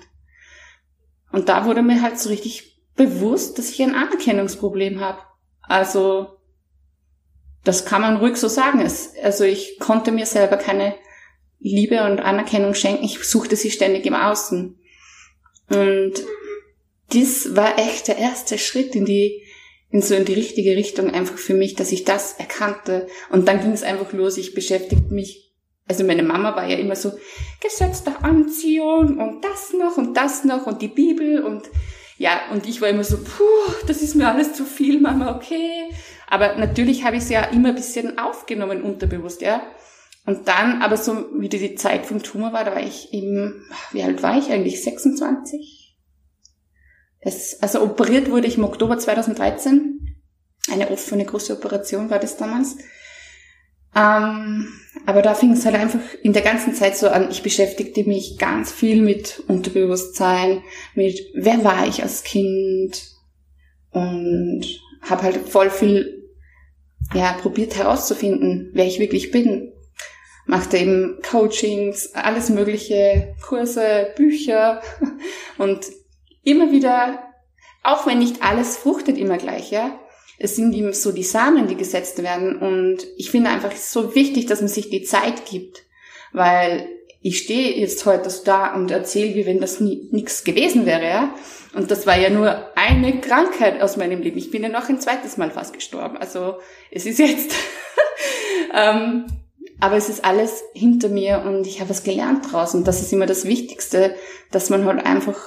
Und 1.31 1.49
da 1.49 1.65
wurde 1.65 1.81
mir 1.81 2.01
halt 2.01 2.19
so 2.19 2.29
richtig 2.29 2.83
bewusst, 2.95 3.57
dass 3.57 3.69
ich 3.69 3.81
ein 3.81 3.95
Anerkennungsproblem 3.95 4.99
habe. 4.99 5.21
Also, 5.61 6.37
das 7.63 7.85
kann 7.85 8.01
man 8.01 8.17
ruhig 8.17 8.37
so 8.37 8.47
sagen. 8.47 8.81
Also 9.23 9.43
ich 9.43 9.77
konnte 9.79 10.11
mir 10.11 10.25
selber 10.25 10.57
keine 10.57 10.95
Liebe 11.59 12.03
und 12.03 12.19
Anerkennung 12.19 12.73
schenken. 12.73 13.03
Ich 13.03 13.23
suchte 13.23 13.55
sie 13.55 13.71
ständig 13.71 14.05
im 14.05 14.13
Außen. 14.13 14.77
Und 15.69 16.13
das 17.13 17.55
war 17.55 17.79
echt 17.79 18.07
der 18.07 18.17
erste 18.17 18.57
Schritt 18.57 18.95
in 18.95 19.05
die, 19.05 19.43
in 19.89 20.01
so 20.01 20.15
in 20.15 20.25
die 20.25 20.33
richtige 20.33 20.75
Richtung 20.75 21.11
einfach 21.11 21.37
für 21.37 21.53
mich, 21.53 21.75
dass 21.75 21.91
ich 21.91 22.03
das 22.03 22.33
erkannte. 22.33 23.07
Und 23.29 23.47
dann 23.47 23.61
ging 23.61 23.71
es 23.71 23.83
einfach 23.83 24.13
los. 24.13 24.37
Ich 24.37 24.53
beschäftigte 24.53 25.13
mich. 25.13 25.53
Also 25.87 26.03
meine 26.03 26.23
Mama 26.23 26.55
war 26.55 26.67
ja 26.67 26.77
immer 26.77 26.97
so, 26.97 27.13
Gesetz 27.61 28.03
der 28.03 28.23
Anziehung 28.23 29.19
und 29.19 29.41
das 29.43 29.73
noch 29.73 29.97
und 29.97 30.15
das 30.17 30.43
noch 30.43 30.67
und 30.67 30.81
die 30.81 30.89
Bibel 30.89 31.41
und 31.41 31.63
ja, 32.17 32.41
und 32.51 32.67
ich 32.67 32.81
war 32.81 32.89
immer 32.89 33.03
so, 33.03 33.17
puh, 33.17 33.73
das 33.85 34.01
ist 34.01 34.15
mir 34.15 34.27
alles 34.27 34.53
zu 34.53 34.65
viel, 34.65 34.99
Mama, 34.99 35.35
okay. 35.35 35.89
Aber 36.27 36.55
natürlich 36.55 37.03
habe 37.03 37.17
ich 37.17 37.23
es 37.23 37.29
ja 37.29 37.43
immer 37.43 37.69
ein 37.69 37.75
bisschen 37.75 38.17
aufgenommen, 38.17 38.81
unterbewusst, 38.81 39.41
ja. 39.41 39.61
Und 40.27 40.49
dann, 40.49 40.81
aber 40.81 40.97
so 40.97 41.25
wie 41.39 41.47
die 41.47 41.75
Zeit 41.75 42.05
vom 42.05 42.21
Tumor 42.21 42.51
war, 42.51 42.65
da 42.65 42.71
war 42.71 42.83
ich 42.83 43.13
eben, 43.13 43.65
wie 43.93 44.03
alt 44.03 44.21
war 44.21 44.37
ich 44.37 44.51
eigentlich? 44.51 44.83
26? 44.83 45.95
Es, 47.21 47.63
also 47.63 47.81
operiert 47.81 48.29
wurde 48.29 48.45
ich 48.45 48.57
im 48.57 48.65
Oktober 48.65 48.97
2013. 48.97 50.17
Eine 50.69 50.91
offene 50.91 51.23
große 51.23 51.53
Operation 51.53 52.09
war 52.09 52.19
das 52.19 52.35
damals. 52.35 52.75
Ähm, 53.95 54.67
aber 55.05 55.21
da 55.21 55.33
fing 55.33 55.53
es 55.53 55.63
halt 55.63 55.75
einfach 55.75 56.01
in 56.21 56.33
der 56.33 56.41
ganzen 56.41 56.75
Zeit 56.75 56.97
so 56.97 57.07
an. 57.07 57.31
Ich 57.31 57.41
beschäftigte 57.41 58.03
mich 58.03 58.37
ganz 58.37 58.73
viel 58.73 59.01
mit 59.01 59.45
Unterbewusstsein, 59.47 60.61
mit 60.93 61.21
wer 61.35 61.63
war 61.63 61.87
ich 61.87 62.03
als 62.03 62.23
Kind 62.23 63.01
und 63.91 64.65
habe 65.03 65.23
halt 65.23 65.47
voll 65.47 65.69
viel 65.69 66.29
ja 67.13 67.31
probiert 67.31 67.77
herauszufinden, 67.77 68.71
wer 68.73 68.85
ich 68.85 68.99
wirklich 68.99 69.31
bin 69.31 69.71
machte 70.47 70.77
eben 70.77 71.19
Coachings, 71.29 72.13
alles 72.13 72.49
mögliche, 72.49 73.35
Kurse, 73.45 74.13
Bücher 74.15 74.81
und 75.57 75.85
immer 76.43 76.71
wieder, 76.71 77.23
auch 77.83 78.07
wenn 78.07 78.19
nicht 78.19 78.41
alles 78.41 78.77
fruchtet 78.77 79.17
immer 79.17 79.37
gleich, 79.37 79.71
ja, 79.71 79.99
es 80.39 80.55
sind 80.55 80.73
eben 80.73 80.93
so 80.93 81.11
die 81.11 81.23
Samen, 81.23 81.67
die 81.67 81.75
gesetzt 81.75 82.21
werden 82.23 82.57
und 82.57 83.05
ich 83.17 83.31
finde 83.31 83.49
einfach 83.49 83.73
so 83.73 84.15
wichtig, 84.15 84.45
dass 84.45 84.61
man 84.61 84.69
sich 84.69 84.89
die 84.89 85.03
Zeit 85.03 85.45
gibt, 85.45 85.83
weil 86.31 86.87
ich 87.21 87.39
stehe 87.39 87.75
jetzt 87.75 88.05
heute 88.05 88.29
so 88.29 88.43
da 88.43 88.73
und 88.73 88.91
erzähle, 88.91 89.35
wie 89.35 89.45
wenn 89.45 89.59
das 89.59 89.79
nichts 89.81 90.43
gewesen 90.43 90.85
wäre, 90.85 91.05
ja. 91.05 91.35
Und 91.73 91.91
das 91.91 92.07
war 92.07 92.17
ja 92.17 92.29
nur 92.29 92.71
eine 92.77 93.19
Krankheit 93.19 93.81
aus 93.81 93.97
meinem 93.97 94.21
Leben. 94.21 94.37
Ich 94.37 94.51
bin 94.51 94.63
ja 94.63 94.69
noch 94.69 94.87
ein 94.87 95.01
zweites 95.01 95.37
Mal 95.37 95.51
fast 95.51 95.73
gestorben. 95.73 96.17
Also 96.17 96.55
es 96.89 97.05
ist 97.05 97.19
jetzt 97.19 97.53
ähm, 98.73 99.25
aber 99.79 99.95
es 99.95 100.09
ist 100.09 100.25
alles 100.25 100.63
hinter 100.73 101.09
mir 101.09 101.43
und 101.45 101.67
ich 101.67 101.79
habe 101.79 101.89
was 101.89 102.03
gelernt 102.03 102.51
draus 102.51 102.73
und 102.73 102.87
das 102.87 103.01
ist 103.01 103.13
immer 103.13 103.25
das 103.25 103.45
Wichtigste, 103.45 104.15
dass 104.51 104.69
man 104.69 104.85
halt 104.85 105.05
einfach 105.05 105.37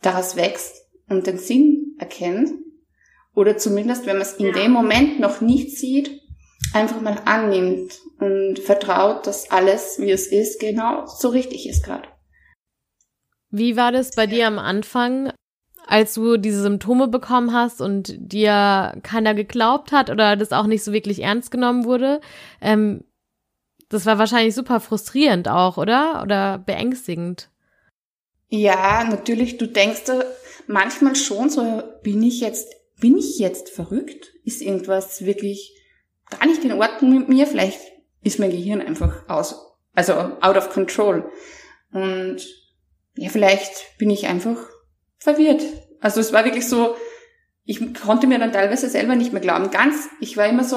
daraus 0.00 0.36
wächst 0.36 0.86
und 1.08 1.26
den 1.26 1.38
Sinn 1.38 1.96
erkennt 1.98 2.50
oder 3.34 3.58
zumindest, 3.58 4.06
wenn 4.06 4.16
man 4.16 4.22
es 4.22 4.34
in 4.34 4.52
dem 4.52 4.72
Moment 4.72 5.20
noch 5.20 5.40
nicht 5.40 5.76
sieht, 5.76 6.22
einfach 6.72 7.00
mal 7.00 7.20
annimmt 7.26 8.00
und 8.18 8.58
vertraut, 8.58 9.26
dass 9.26 9.50
alles, 9.50 9.98
wie 9.98 10.10
es 10.10 10.26
ist, 10.26 10.58
genau 10.60 11.06
so 11.06 11.28
richtig 11.28 11.68
ist 11.68 11.84
gerade. 11.84 12.08
Wie 13.50 13.76
war 13.76 13.92
das 13.92 14.14
bei 14.14 14.26
dir 14.26 14.46
am 14.46 14.58
Anfang, 14.58 15.32
als 15.86 16.14
du 16.14 16.36
diese 16.36 16.62
Symptome 16.62 17.08
bekommen 17.08 17.52
hast 17.52 17.80
und 17.80 18.14
dir 18.18 18.98
keiner 19.02 19.34
geglaubt 19.34 19.92
hat 19.92 20.10
oder 20.10 20.36
das 20.36 20.52
auch 20.52 20.66
nicht 20.66 20.82
so 20.82 20.92
wirklich 20.92 21.22
ernst 21.22 21.50
genommen 21.50 21.84
wurde? 21.84 22.20
Ähm, 22.60 23.04
das 23.88 24.06
war 24.06 24.18
wahrscheinlich 24.18 24.54
super 24.54 24.80
frustrierend 24.80 25.48
auch, 25.48 25.76
oder? 25.76 26.22
Oder 26.22 26.58
beängstigend. 26.58 27.50
Ja, 28.48 29.04
natürlich, 29.04 29.58
du 29.58 29.66
denkst 29.66 30.04
manchmal 30.66 31.16
schon 31.16 31.50
so, 31.50 31.82
bin 32.02 32.22
ich 32.22 32.40
jetzt, 32.40 32.74
bin 33.00 33.16
ich 33.16 33.38
jetzt 33.38 33.70
verrückt? 33.70 34.32
Ist 34.44 34.62
irgendwas 34.62 35.24
wirklich 35.24 35.74
gar 36.30 36.46
nicht 36.46 36.64
in 36.64 36.72
Ordnung 36.72 37.18
mit 37.18 37.28
mir? 37.28 37.46
Vielleicht 37.46 37.80
ist 38.22 38.38
mein 38.38 38.50
Gehirn 38.50 38.80
einfach 38.80 39.28
aus, 39.28 39.76
also 39.94 40.12
out 40.14 40.56
of 40.56 40.70
control. 40.70 41.30
Und 41.92 42.38
ja, 43.14 43.30
vielleicht 43.30 43.98
bin 43.98 44.10
ich 44.10 44.26
einfach 44.26 44.58
verwirrt. 45.18 45.62
Also 46.00 46.20
es 46.20 46.32
war 46.32 46.44
wirklich 46.44 46.68
so, 46.68 46.96
ich 47.66 47.94
konnte 47.94 48.26
mir 48.26 48.38
dann 48.38 48.52
teilweise 48.52 48.88
selber 48.88 49.16
nicht 49.16 49.32
mehr 49.32 49.42
glauben. 49.42 49.70
Ganz, 49.70 50.08
ich 50.20 50.36
war 50.36 50.46
immer 50.46 50.64
so, 50.64 50.76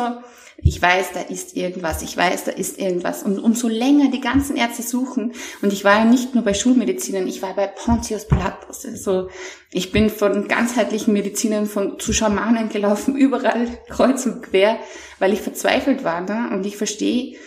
ich 0.61 0.81
weiß, 0.81 1.13
da 1.13 1.21
ist 1.21 1.55
irgendwas, 1.55 2.01
ich 2.01 2.17
weiß, 2.17 2.45
da 2.45 2.51
ist 2.51 2.79
irgendwas. 2.79 3.23
Und 3.23 3.39
umso 3.39 3.67
länger 3.67 4.11
die 4.11 4.19
ganzen 4.19 4.57
Ärzte 4.57 4.81
suchen, 4.81 5.33
und 5.61 5.71
ich 5.71 5.83
war 5.85 5.99
ja 5.99 6.05
nicht 6.05 6.35
nur 6.35 6.43
bei 6.43 6.53
Schulmedizinern, 6.53 7.27
ich 7.27 7.41
war 7.41 7.55
bei 7.55 7.67
Pontius 7.67 8.27
Pilatus. 8.27 8.85
Also 8.85 9.29
ich 9.71 9.91
bin 9.91 10.09
von 10.09 10.47
ganzheitlichen 10.47 11.13
Medizinern, 11.13 11.67
von 11.67 11.99
zu 11.99 12.11
Schamanen 12.11 12.69
gelaufen, 12.69 13.15
überall 13.15 13.67
kreuz 13.87 14.25
und 14.25 14.41
quer, 14.41 14.79
weil 15.19 15.31
ich 15.31 15.41
verzweifelt 15.41 16.03
war. 16.03 16.21
Ne? 16.21 16.49
Und 16.51 16.65
ich 16.65 16.75
verstehe 16.75 17.37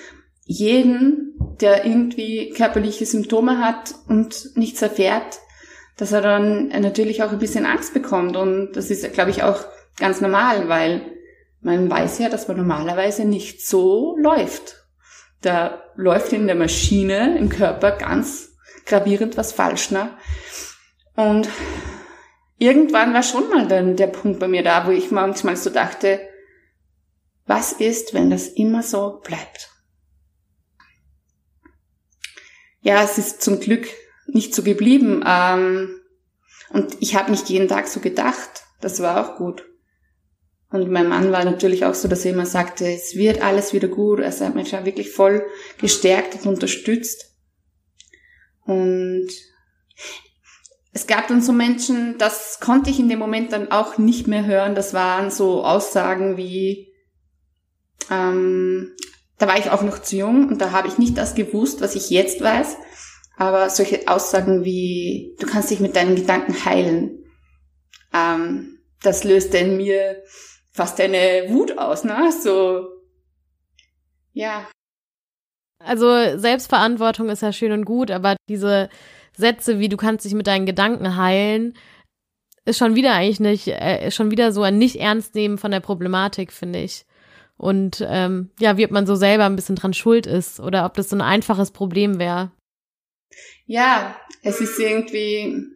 jeden, 0.44 1.34
der 1.60 1.84
irgendwie 1.84 2.50
körperliche 2.50 3.06
Symptome 3.06 3.58
hat 3.58 3.94
und 4.08 4.56
nichts 4.56 4.80
erfährt, 4.82 5.38
dass 5.96 6.12
er 6.12 6.20
dann 6.20 6.68
natürlich 6.68 7.22
auch 7.22 7.32
ein 7.32 7.38
bisschen 7.38 7.66
Angst 7.66 7.94
bekommt. 7.94 8.36
Und 8.36 8.72
das 8.72 8.90
ist, 8.90 9.12
glaube 9.12 9.30
ich, 9.30 9.42
auch 9.42 9.64
ganz 9.98 10.20
normal, 10.20 10.68
weil 10.68 11.12
man 11.60 11.90
weiß 11.90 12.18
ja, 12.18 12.28
dass 12.28 12.48
man 12.48 12.56
normalerweise 12.56 13.24
nicht 13.24 13.66
so 13.66 14.16
läuft. 14.18 14.86
Da 15.42 15.82
läuft 15.96 16.32
in 16.32 16.46
der 16.46 16.56
Maschine, 16.56 17.38
im 17.38 17.48
Körper 17.48 17.92
ganz 17.92 18.56
gravierend 18.86 19.36
was 19.36 19.52
falsch. 19.52 19.90
Ne? 19.90 20.10
Und 21.14 21.48
irgendwann 22.58 23.14
war 23.14 23.22
schon 23.22 23.48
mal 23.48 23.68
dann 23.68 23.96
der 23.96 24.06
Punkt 24.08 24.40
bei 24.40 24.48
mir 24.48 24.62
da, 24.62 24.86
wo 24.86 24.90
ich 24.90 25.10
manchmal 25.10 25.56
so 25.56 25.70
dachte, 25.70 26.20
was 27.46 27.72
ist, 27.72 28.14
wenn 28.14 28.30
das 28.30 28.48
immer 28.48 28.82
so 28.82 29.20
bleibt? 29.22 29.70
Ja, 32.80 33.02
es 33.02 33.18
ist 33.18 33.42
zum 33.42 33.60
Glück 33.60 33.86
nicht 34.34 34.54
so 34.54 34.62
geblieben. 34.62 35.22
Ähm, 35.26 36.00
und 36.70 36.96
ich 37.00 37.14
habe 37.14 37.30
nicht 37.30 37.48
jeden 37.48 37.68
Tag 37.68 37.88
so 37.88 38.00
gedacht. 38.00 38.64
Das 38.80 39.00
war 39.00 39.20
auch 39.20 39.36
gut. 39.36 39.64
Und 40.70 40.90
mein 40.90 41.08
Mann 41.08 41.32
war 41.32 41.44
natürlich 41.44 41.84
auch 41.84 41.94
so, 41.94 42.08
dass 42.08 42.24
er 42.24 42.32
immer 42.32 42.46
sagte, 42.46 42.86
es 42.86 43.14
wird 43.14 43.42
alles 43.42 43.74
wieder 43.74 43.88
gut. 43.88 44.20
Also 44.20 44.44
er 44.44 44.48
hat 44.48 44.54
mich 44.54 44.70
ja 44.70 44.86
wirklich 44.86 45.10
voll 45.10 45.44
gestärkt 45.78 46.34
und 46.34 46.46
unterstützt. 46.46 47.36
Und 48.64 49.28
es 50.94 51.06
gab 51.06 51.28
dann 51.28 51.42
so 51.42 51.52
Menschen, 51.52 52.16
das 52.18 52.58
konnte 52.60 52.90
ich 52.90 52.98
in 52.98 53.08
dem 53.08 53.18
Moment 53.18 53.52
dann 53.52 53.70
auch 53.70 53.98
nicht 53.98 54.28
mehr 54.28 54.46
hören. 54.46 54.74
Das 54.74 54.94
waren 54.94 55.30
so 55.30 55.64
Aussagen 55.64 56.38
wie, 56.38 56.92
ähm, 58.10 58.92
da 59.38 59.48
war 59.48 59.58
ich 59.58 59.70
auch 59.70 59.82
noch 59.82 60.00
zu 60.00 60.16
jung 60.16 60.48
und 60.48 60.60
da 60.60 60.70
habe 60.70 60.88
ich 60.88 60.98
nicht 60.98 61.18
das 61.18 61.34
gewusst, 61.34 61.80
was 61.80 61.96
ich 61.96 62.10
jetzt 62.10 62.40
weiß. 62.40 62.76
Aber 63.42 63.70
solche 63.70 64.06
Aussagen 64.06 64.64
wie, 64.64 65.34
du 65.40 65.48
kannst 65.48 65.68
dich 65.72 65.80
mit 65.80 65.96
deinen 65.96 66.14
Gedanken 66.14 66.64
heilen, 66.64 67.24
ähm, 68.14 68.78
das 69.02 69.24
löste 69.24 69.58
in 69.58 69.76
mir 69.76 70.22
fast 70.70 71.00
eine 71.00 71.46
Wut 71.48 71.76
aus, 71.76 72.04
ne? 72.04 72.30
So, 72.30 72.86
ja. 74.32 74.70
Also 75.80 76.38
Selbstverantwortung 76.38 77.30
ist 77.30 77.42
ja 77.42 77.52
schön 77.52 77.72
und 77.72 77.84
gut, 77.84 78.12
aber 78.12 78.36
diese 78.48 78.88
Sätze 79.36 79.80
wie 79.80 79.88
du 79.88 79.96
kannst 79.96 80.24
dich 80.24 80.34
mit 80.34 80.46
deinen 80.46 80.64
Gedanken 80.64 81.16
heilen, 81.16 81.76
ist 82.64 82.78
schon 82.78 82.94
wieder 82.94 83.12
eigentlich 83.14 83.40
nicht, 83.40 83.66
äh, 83.66 84.06
ist 84.06 84.14
schon 84.14 84.30
wieder 84.30 84.52
so 84.52 84.62
ein 84.62 84.78
nicht 84.78 85.00
ernst 85.00 85.34
nehmen 85.34 85.58
von 85.58 85.72
der 85.72 85.80
Problematik, 85.80 86.52
finde 86.52 86.78
ich. 86.78 87.06
Und 87.56 88.06
ähm, 88.08 88.50
ja, 88.60 88.76
wie 88.76 88.84
ob 88.84 88.92
man 88.92 89.04
so 89.04 89.16
selber 89.16 89.46
ein 89.46 89.56
bisschen 89.56 89.74
dran 89.74 89.94
schuld 89.94 90.28
ist 90.28 90.60
oder 90.60 90.86
ob 90.86 90.94
das 90.94 91.08
so 91.08 91.16
ein 91.16 91.22
einfaches 91.22 91.72
Problem 91.72 92.20
wäre. 92.20 92.52
Ja, 93.66 94.16
es 94.42 94.60
ist 94.60 94.78
irgendwie, 94.78 95.66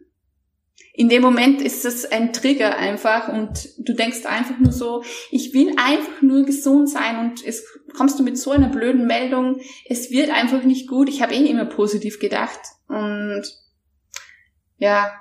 in 0.93 1.09
dem 1.09 1.21
Moment 1.21 1.61
ist 1.61 1.85
es 1.85 2.05
ein 2.05 2.33
Trigger 2.33 2.77
einfach 2.77 3.29
und 3.29 3.69
du 3.77 3.93
denkst 3.93 4.25
einfach 4.25 4.57
nur 4.57 4.71
so, 4.71 5.03
ich 5.31 5.53
will 5.53 5.73
einfach 5.77 6.21
nur 6.21 6.43
gesund 6.43 6.89
sein 6.89 7.19
und 7.19 7.45
es 7.45 7.65
kommst 7.95 8.19
du 8.19 8.23
mit 8.23 8.37
so 8.37 8.51
einer 8.51 8.69
blöden 8.69 9.05
Meldung, 9.05 9.59
es 9.87 10.11
wird 10.11 10.31
einfach 10.31 10.63
nicht 10.63 10.87
gut. 10.87 11.07
Ich 11.09 11.21
habe 11.21 11.35
eh 11.35 11.45
immer 11.45 11.65
positiv 11.65 12.19
gedacht 12.19 12.59
und 12.87 13.43
ja, 14.77 15.11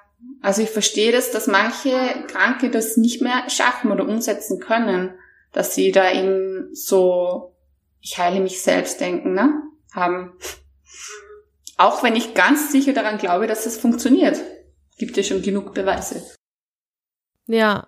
also 0.40 0.62
ich 0.62 0.70
verstehe 0.70 1.12
das, 1.12 1.30
dass 1.30 1.46
manche 1.46 1.94
Kranke 2.28 2.70
das 2.70 2.96
nicht 2.96 3.20
mehr 3.20 3.48
schaffen 3.48 3.90
oder 3.90 4.08
umsetzen 4.08 4.60
können, 4.60 5.14
dass 5.52 5.74
sie 5.74 5.92
da 5.92 6.12
eben 6.12 6.74
so, 6.74 7.54
ich 8.00 8.18
heile 8.18 8.40
mich 8.40 8.60
selbst 8.60 9.00
denken, 9.00 9.34
ne, 9.34 9.62
haben. 9.92 10.32
Auch 11.76 12.02
wenn 12.02 12.16
ich 12.16 12.34
ganz 12.34 12.72
sicher 12.72 12.92
daran 12.92 13.18
glaube, 13.18 13.46
dass 13.46 13.66
es 13.66 13.78
funktioniert. 13.78 14.40
Gibt 14.98 15.16
ja 15.16 15.22
schon 15.22 15.42
genug 15.42 15.74
Beweise. 15.74 16.22
Ja. 17.46 17.86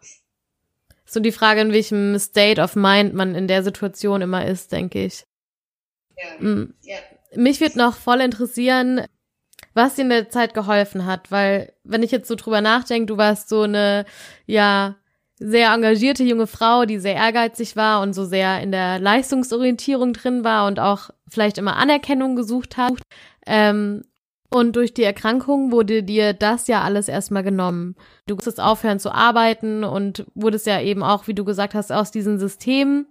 So 1.06 1.20
die 1.20 1.32
Frage, 1.32 1.62
in 1.62 1.72
welchem 1.72 2.18
State 2.18 2.60
of 2.60 2.76
Mind 2.76 3.14
man 3.14 3.34
in 3.34 3.48
der 3.48 3.62
Situation 3.62 4.20
immer 4.20 4.46
ist, 4.46 4.72
denke 4.72 5.04
ich. 5.04 5.24
Ja. 6.16 6.40
Mhm. 6.40 6.74
ja. 6.82 6.96
Mich 7.34 7.60
wird 7.60 7.76
noch 7.76 7.96
voll 7.96 8.20
interessieren, 8.20 9.06
was 9.74 9.94
dir 9.94 10.02
in 10.02 10.10
der 10.10 10.30
Zeit 10.30 10.54
geholfen 10.54 11.06
hat, 11.06 11.30
weil 11.30 11.72
wenn 11.84 12.02
ich 12.02 12.10
jetzt 12.10 12.28
so 12.28 12.34
drüber 12.34 12.60
nachdenke, 12.60 13.06
du 13.06 13.16
warst 13.16 13.48
so 13.48 13.62
eine, 13.62 14.04
ja, 14.46 14.96
sehr 15.38 15.72
engagierte 15.72 16.24
junge 16.24 16.46
Frau, 16.46 16.84
die 16.84 16.98
sehr 16.98 17.14
ehrgeizig 17.14 17.76
war 17.76 18.02
und 18.02 18.12
so 18.12 18.24
sehr 18.24 18.60
in 18.60 18.72
der 18.72 18.98
Leistungsorientierung 18.98 20.12
drin 20.12 20.44
war 20.44 20.66
und 20.66 20.80
auch 20.80 21.10
vielleicht 21.28 21.58
immer 21.58 21.76
Anerkennung 21.76 22.36
gesucht 22.36 22.76
hat. 22.76 22.94
Ähm, 23.46 24.02
und 24.50 24.76
durch 24.76 24.94
die 24.94 25.02
Erkrankung 25.02 25.72
wurde 25.72 26.02
dir 26.02 26.32
das 26.32 26.68
ja 26.68 26.82
alles 26.82 27.08
erstmal 27.08 27.42
genommen. 27.42 27.96
Du 28.26 28.34
musstest 28.34 28.60
aufhören 28.60 28.98
zu 28.98 29.12
arbeiten 29.12 29.84
und 29.84 30.24
wurdest 30.34 30.66
ja 30.66 30.80
eben 30.80 31.02
auch, 31.02 31.26
wie 31.26 31.34
du 31.34 31.44
gesagt 31.44 31.74
hast, 31.74 31.92
aus 31.92 32.10
diesen 32.10 32.38
Systemen 32.38 33.06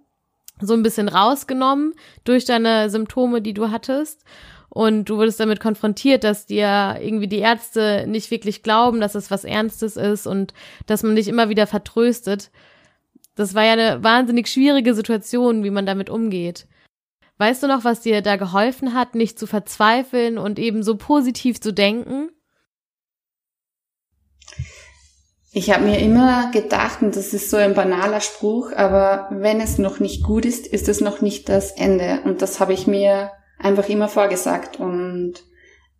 so 0.60 0.74
ein 0.74 0.82
bisschen 0.82 1.08
rausgenommen 1.08 1.94
durch 2.24 2.44
deine 2.44 2.90
Symptome, 2.90 3.40
die 3.40 3.54
du 3.54 3.70
hattest. 3.70 4.24
Und 4.70 5.06
du 5.06 5.16
wurdest 5.16 5.40
damit 5.40 5.60
konfrontiert, 5.60 6.24
dass 6.24 6.46
dir 6.46 6.98
irgendwie 7.00 7.26
die 7.26 7.38
Ärzte 7.38 8.04
nicht 8.06 8.30
wirklich 8.30 8.62
glauben, 8.62 9.00
dass 9.00 9.14
es 9.14 9.30
was 9.30 9.44
Ernstes 9.44 9.96
ist 9.96 10.26
und 10.26 10.52
dass 10.86 11.02
man 11.02 11.16
dich 11.16 11.28
immer 11.28 11.48
wieder 11.48 11.66
vertröstet. 11.66 12.50
Das 13.34 13.54
war 13.54 13.64
ja 13.64 13.72
eine 13.72 14.02
wahnsinnig 14.04 14.48
schwierige 14.48 14.94
Situation, 14.94 15.64
wie 15.64 15.70
man 15.70 15.86
damit 15.86 16.10
umgeht. 16.10 16.66
Weißt 17.38 17.62
du 17.62 17.68
noch, 17.68 17.84
was 17.84 18.00
dir 18.00 18.20
da 18.20 18.36
geholfen 18.36 18.94
hat, 18.94 19.14
nicht 19.14 19.38
zu 19.38 19.46
verzweifeln 19.46 20.38
und 20.38 20.58
eben 20.58 20.82
so 20.82 20.96
positiv 20.96 21.60
zu 21.60 21.72
denken? 21.72 22.30
Ich 25.52 25.72
habe 25.72 25.84
mir 25.84 25.98
immer 25.98 26.50
gedacht, 26.50 27.00
und 27.00 27.16
das 27.16 27.32
ist 27.32 27.48
so 27.48 27.56
ein 27.56 27.74
banaler 27.74 28.20
Spruch, 28.20 28.72
aber 28.72 29.28
wenn 29.30 29.60
es 29.60 29.78
noch 29.78 29.98
nicht 29.98 30.22
gut 30.22 30.44
ist, 30.44 30.66
ist 30.66 30.88
es 30.88 31.00
noch 31.00 31.20
nicht 31.20 31.48
das 31.48 31.70
Ende. 31.70 32.20
Und 32.24 32.42
das 32.42 32.60
habe 32.60 32.74
ich 32.74 32.86
mir 32.86 33.30
einfach 33.58 33.88
immer 33.88 34.08
vorgesagt. 34.08 34.78
Und 34.78 35.34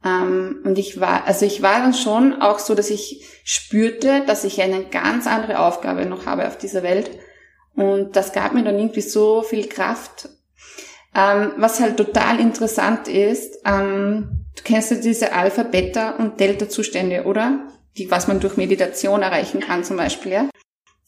ähm, 0.05 0.61
und 0.65 0.79
ich 0.79 1.01
war, 1.01 1.27
also 1.27 1.45
ich 1.45 1.61
war 1.63 1.81
dann 1.81 1.95
schon 1.95 2.41
auch 2.41 2.61
so, 2.61 2.75
dass 2.75 2.91
ich 2.91 3.27
spürte, 3.45 4.23
dass 4.27 4.45
ich 4.45 4.63
eine 4.63 4.85
ganz 4.85 5.27
andere 5.27 5.59
Aufgabe 5.59 6.07
noch 6.07 6.27
habe 6.27 6.47
auf 6.47 6.57
dieser 6.57 6.83
Welt. 6.83 7.11
Und 7.75 8.17
das 8.17 8.33
gab 8.33 8.55
mir 8.55 8.65
dann 8.65 8.79
irgendwie 8.79 9.01
so 9.01 9.43
viel 9.43 9.69
Kraft 9.69 10.29
ähm, 11.15 11.53
was 11.57 11.81
halt 11.81 11.97
total 11.97 12.39
interessant 12.39 13.09
ist, 13.09 13.61
ähm, 13.65 14.45
du 14.57 14.63
kennst 14.63 14.91
ja 14.91 14.99
diese 14.99 15.33
Alpha, 15.33 15.63
Beta 15.63 16.11
und 16.13 16.39
Delta-Zustände, 16.39 17.25
oder? 17.25 17.69
Die, 17.97 18.11
was 18.11 18.29
man 18.29 18.41
durch 18.41 18.57
Meditation 18.57 19.23
erreichen 19.23 19.61
kann 19.61 19.85
zum 19.85 19.97
Beispiel, 19.97 20.33
ja? 20.33 20.49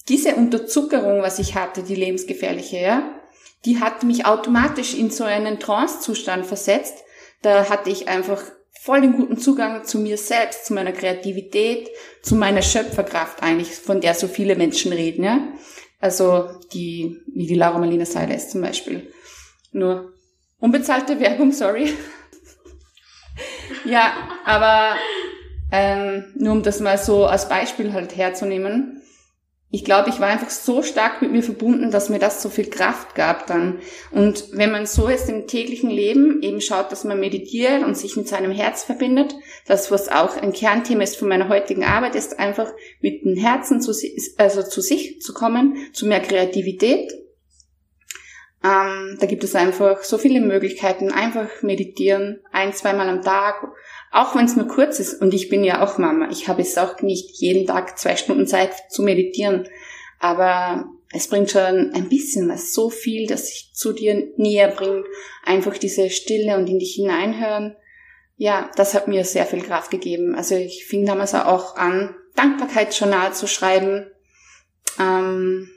Diese 0.09 0.35
Unterzuckerung, 0.35 1.23
was 1.23 1.39
ich 1.39 1.55
hatte, 1.55 1.83
die 1.83 1.95
lebensgefährliche, 1.95 2.79
ja, 2.79 3.20
die 3.65 3.81
hat 3.81 4.03
mich 4.03 4.27
automatisch 4.27 4.95
in 4.95 5.11
so 5.11 5.25
einen 5.25 5.61
Trance-Zustand 5.61 6.47
versetzt. 6.47 6.95
Da 7.43 7.69
hatte 7.69 7.91
ich 7.91 8.09
einfach 8.09 8.43
voll 8.81 9.03
den 9.03 9.13
guten 9.13 9.39
Zugang 9.39 9.85
zu 9.85 9.99
mir 9.99 10.17
selbst, 10.17 10.67
zu 10.67 10.73
meiner 10.73 10.93
Kreativität, 10.93 11.91
zu 12.23 12.35
meiner 12.35 12.63
Schöpferkraft 12.63 13.43
eigentlich, 13.43 13.75
von 13.75 14.01
der 14.01 14.15
so 14.15 14.27
viele 14.27 14.57
Menschen 14.57 14.93
reden, 14.93 15.25
ja. 15.25 15.49
Also 16.01 16.49
die, 16.73 17.21
wie 17.35 17.47
die 17.47 17.55
Laura 17.57 17.79
Marlina 17.79 18.07
Seiler 18.07 18.39
zum 18.39 18.63
Beispiel. 18.63 19.13
Nur 19.73 20.15
unbezahlte 20.59 21.21
Werbung, 21.21 21.53
sorry. 21.53 21.93
ja, 23.85 24.15
aber 24.47 24.97
ähm, 25.71 26.33
nur 26.37 26.53
um 26.53 26.63
das 26.63 26.81
mal 26.81 26.97
so 26.97 27.27
als 27.27 27.49
Beispiel 27.49 27.93
halt 27.93 28.17
herzunehmen. 28.17 29.03
Ich 29.73 29.85
glaube, 29.85 30.11
ich 30.11 30.19
war 30.19 30.27
einfach 30.27 30.51
so 30.51 30.83
stark 30.83 31.23
mit 31.23 31.31
mir 31.31 31.45
verbunden, 31.45 31.93
dass 31.93 32.09
mir 32.09 32.19
das 32.19 32.43
so 32.43 32.49
viel 32.49 32.69
Kraft 32.69 33.15
gab 33.15 33.47
dann. 33.47 33.79
Und 34.11 34.49
wenn 34.51 34.73
man 34.73 34.85
so 34.85 35.07
ist 35.07 35.29
im 35.29 35.47
täglichen 35.47 35.91
Leben, 35.91 36.43
eben 36.43 36.61
schaut, 36.61 36.91
dass 36.91 37.05
man 37.05 37.21
meditiert 37.21 37.85
und 37.85 37.97
sich 37.97 38.17
mit 38.17 38.27
seinem 38.27 38.51
Herz 38.51 38.83
verbindet, 38.83 39.37
das 39.67 39.93
was 39.93 40.09
auch 40.09 40.37
ein 40.37 40.53
Kernthema 40.53 41.05
ist 41.05 41.17
von 41.17 41.29
meiner 41.29 41.49
heutigen 41.49 41.85
Arbeit, 41.85 42.17
ist 42.17 42.41
einfach 42.41 42.73
mit 43.01 43.25
dem 43.25 43.37
Herzen 43.37 43.81
zu, 43.81 43.93
also 44.39 44.65
zu 44.65 44.81
sich 44.81 45.21
zu 45.21 45.33
kommen, 45.33 45.77
zu 45.93 46.05
mehr 46.07 46.21
Kreativität 46.21 47.13
ähm, 48.63 49.17
da 49.19 49.27
gibt 49.27 49.43
es 49.43 49.55
einfach 49.55 50.03
so 50.03 50.19
viele 50.19 50.41
Möglichkeiten. 50.41 51.11
Einfach 51.11 51.49
meditieren, 51.63 52.41
ein, 52.53 52.75
zweimal 52.75 53.09
am 53.09 53.23
Tag, 53.23 53.67
auch 54.11 54.35
wenn 54.35 54.45
es 54.45 54.57
nur 54.57 54.67
kurz 54.67 54.99
ist. 54.99 55.21
Und 55.21 55.35
ich 55.35 55.49
bin 55.49 55.65
ja 55.65 55.85
auch 55.85 55.99
Mama. 55.99 56.29
Ich 56.31 56.49
habe 56.49 56.63
es 56.63 56.77
auch 56.79 57.01
nicht 57.01 57.41
jeden 57.41 57.67
Tag 57.67 57.99
zwei 57.99 58.17
Stunden 58.17 58.47
Zeit 58.47 58.73
zu 58.91 59.03
meditieren. 59.03 59.69
Aber 60.19 60.87
es 61.13 61.29
bringt 61.29 61.51
schon 61.51 61.93
ein 61.93 62.09
bisschen 62.09 62.49
was, 62.49 62.73
so 62.73 62.91
viel, 62.91 63.27
dass 63.27 63.49
sich 63.49 63.71
zu 63.73 63.93
dir 63.93 64.29
näher 64.37 64.69
bringt. 64.69 65.07
Einfach 65.45 65.77
diese 65.79 66.11
Stille 66.11 66.57
und 66.57 66.69
in 66.69 66.79
dich 66.79 66.95
hineinhören. 66.95 67.77
Ja, 68.37 68.71
das 68.77 68.95
hat 68.95 69.07
mir 69.07 69.25
sehr 69.25 69.47
viel 69.47 69.63
Kraft 69.63 69.91
gegeben. 69.91 70.35
Also 70.35 70.55
ich 70.55 70.87
fing 70.87 71.05
damals 71.07 71.35
auch 71.35 71.77
an, 71.77 72.15
Dankbarkeitsjournal 72.37 73.35
zu 73.35 73.47
schreiben. 73.47 74.11
Ähm, 74.99 75.69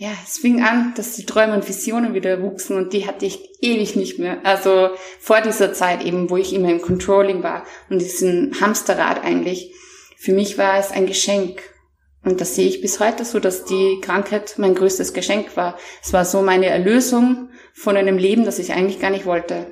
ja, 0.00 0.10
es 0.24 0.38
fing 0.38 0.62
an, 0.62 0.94
dass 0.94 1.16
die 1.16 1.26
Träume 1.26 1.54
und 1.54 1.66
Visionen 1.66 2.14
wieder 2.14 2.40
wuchsen 2.40 2.76
und 2.76 2.92
die 2.92 3.08
hatte 3.08 3.26
ich 3.26 3.40
ewig 3.60 3.96
nicht 3.96 4.20
mehr. 4.20 4.38
Also 4.46 4.90
vor 5.18 5.40
dieser 5.40 5.72
Zeit 5.72 6.04
eben, 6.04 6.30
wo 6.30 6.36
ich 6.36 6.54
immer 6.54 6.70
im 6.70 6.80
Controlling 6.80 7.42
war 7.42 7.64
und 7.90 8.00
diesen 8.00 8.60
Hamsterrad 8.60 9.24
eigentlich. 9.24 9.74
Für 10.16 10.32
mich 10.32 10.56
war 10.56 10.78
es 10.78 10.92
ein 10.92 11.06
Geschenk. 11.06 11.60
Und 12.22 12.40
das 12.40 12.54
sehe 12.54 12.68
ich 12.68 12.80
bis 12.80 13.00
heute 13.00 13.24
so, 13.24 13.40
dass 13.40 13.64
die 13.64 13.98
Krankheit 14.00 14.54
mein 14.58 14.76
größtes 14.76 15.14
Geschenk 15.14 15.56
war. 15.56 15.76
Es 16.00 16.12
war 16.12 16.24
so 16.24 16.42
meine 16.42 16.66
Erlösung 16.66 17.48
von 17.72 17.96
einem 17.96 18.18
Leben, 18.18 18.44
das 18.44 18.60
ich 18.60 18.72
eigentlich 18.72 19.00
gar 19.00 19.10
nicht 19.10 19.26
wollte. 19.26 19.66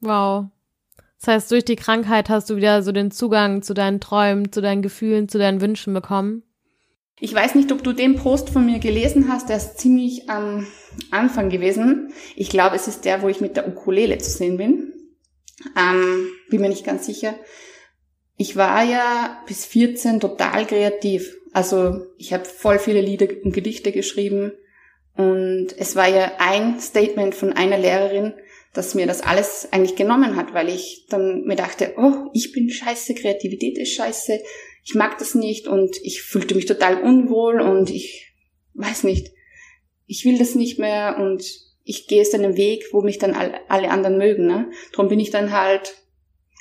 Wow. 0.00 0.46
Das 1.20 1.28
heißt, 1.28 1.52
durch 1.52 1.64
die 1.64 1.76
Krankheit 1.76 2.28
hast 2.28 2.50
du 2.50 2.56
wieder 2.56 2.82
so 2.82 2.90
den 2.90 3.12
Zugang 3.12 3.62
zu 3.62 3.72
deinen 3.72 4.00
Träumen, 4.00 4.50
zu 4.50 4.60
deinen 4.60 4.82
Gefühlen, 4.82 5.28
zu 5.28 5.38
deinen 5.38 5.60
Wünschen 5.60 5.94
bekommen? 5.94 6.42
Ich 7.20 7.34
weiß 7.34 7.54
nicht, 7.54 7.70
ob 7.70 7.84
du 7.84 7.92
den 7.92 8.16
Post 8.16 8.48
von 8.48 8.64
mir 8.64 8.78
gelesen 8.78 9.28
hast, 9.30 9.50
der 9.50 9.58
ist 9.58 9.78
ziemlich 9.78 10.30
am 10.30 10.66
Anfang 11.10 11.50
gewesen. 11.50 12.12
Ich 12.34 12.48
glaube, 12.48 12.76
es 12.76 12.88
ist 12.88 13.04
der, 13.04 13.20
wo 13.20 13.28
ich 13.28 13.42
mit 13.42 13.56
der 13.56 13.68
Ukulele 13.68 14.16
zu 14.18 14.30
sehen 14.30 14.56
bin. 14.56 14.94
Ähm, 15.76 16.28
bin 16.48 16.62
mir 16.62 16.70
nicht 16.70 16.86
ganz 16.86 17.04
sicher. 17.04 17.34
Ich 18.38 18.56
war 18.56 18.82
ja 18.82 19.42
bis 19.46 19.66
14 19.66 20.18
total 20.18 20.66
kreativ. 20.66 21.36
Also 21.52 22.06
ich 22.16 22.32
habe 22.32 22.46
voll 22.46 22.78
viele 22.78 23.02
Lieder 23.02 23.26
und 23.44 23.52
Gedichte 23.52 23.92
geschrieben. 23.92 24.52
Und 25.14 25.74
es 25.76 25.96
war 25.96 26.08
ja 26.08 26.32
ein 26.38 26.80
Statement 26.80 27.34
von 27.34 27.52
einer 27.52 27.76
Lehrerin, 27.76 28.32
dass 28.72 28.94
mir 28.94 29.06
das 29.06 29.20
alles 29.20 29.68
eigentlich 29.72 29.96
genommen 29.96 30.36
hat, 30.36 30.54
weil 30.54 30.70
ich 30.70 31.06
dann 31.10 31.42
mir 31.44 31.56
dachte, 31.56 31.94
oh, 31.98 32.30
ich 32.32 32.52
bin 32.52 32.70
scheiße, 32.70 33.14
Kreativität 33.14 33.76
ist 33.76 33.92
scheiße, 33.92 34.40
ich 34.84 34.94
mag 34.94 35.18
das 35.18 35.34
nicht 35.34 35.68
und 35.68 35.96
ich 36.02 36.22
fühlte 36.22 36.54
mich 36.54 36.66
total 36.66 37.00
unwohl 37.02 37.60
und 37.60 37.90
ich 37.90 38.34
weiß 38.74 39.04
nicht, 39.04 39.32
ich 40.06 40.24
will 40.24 40.38
das 40.38 40.54
nicht 40.54 40.78
mehr 40.78 41.18
und 41.18 41.44
ich 41.84 42.06
gehe 42.06 42.18
jetzt 42.18 42.34
einen 42.34 42.56
Weg, 42.56 42.84
wo 42.92 43.02
mich 43.02 43.18
dann 43.18 43.34
alle, 43.34 43.58
alle 43.68 43.90
anderen 43.90 44.18
mögen. 44.18 44.46
Ne? 44.46 44.70
Darum 44.92 45.08
bin 45.08 45.20
ich 45.20 45.30
dann 45.30 45.52
halt, 45.52 45.96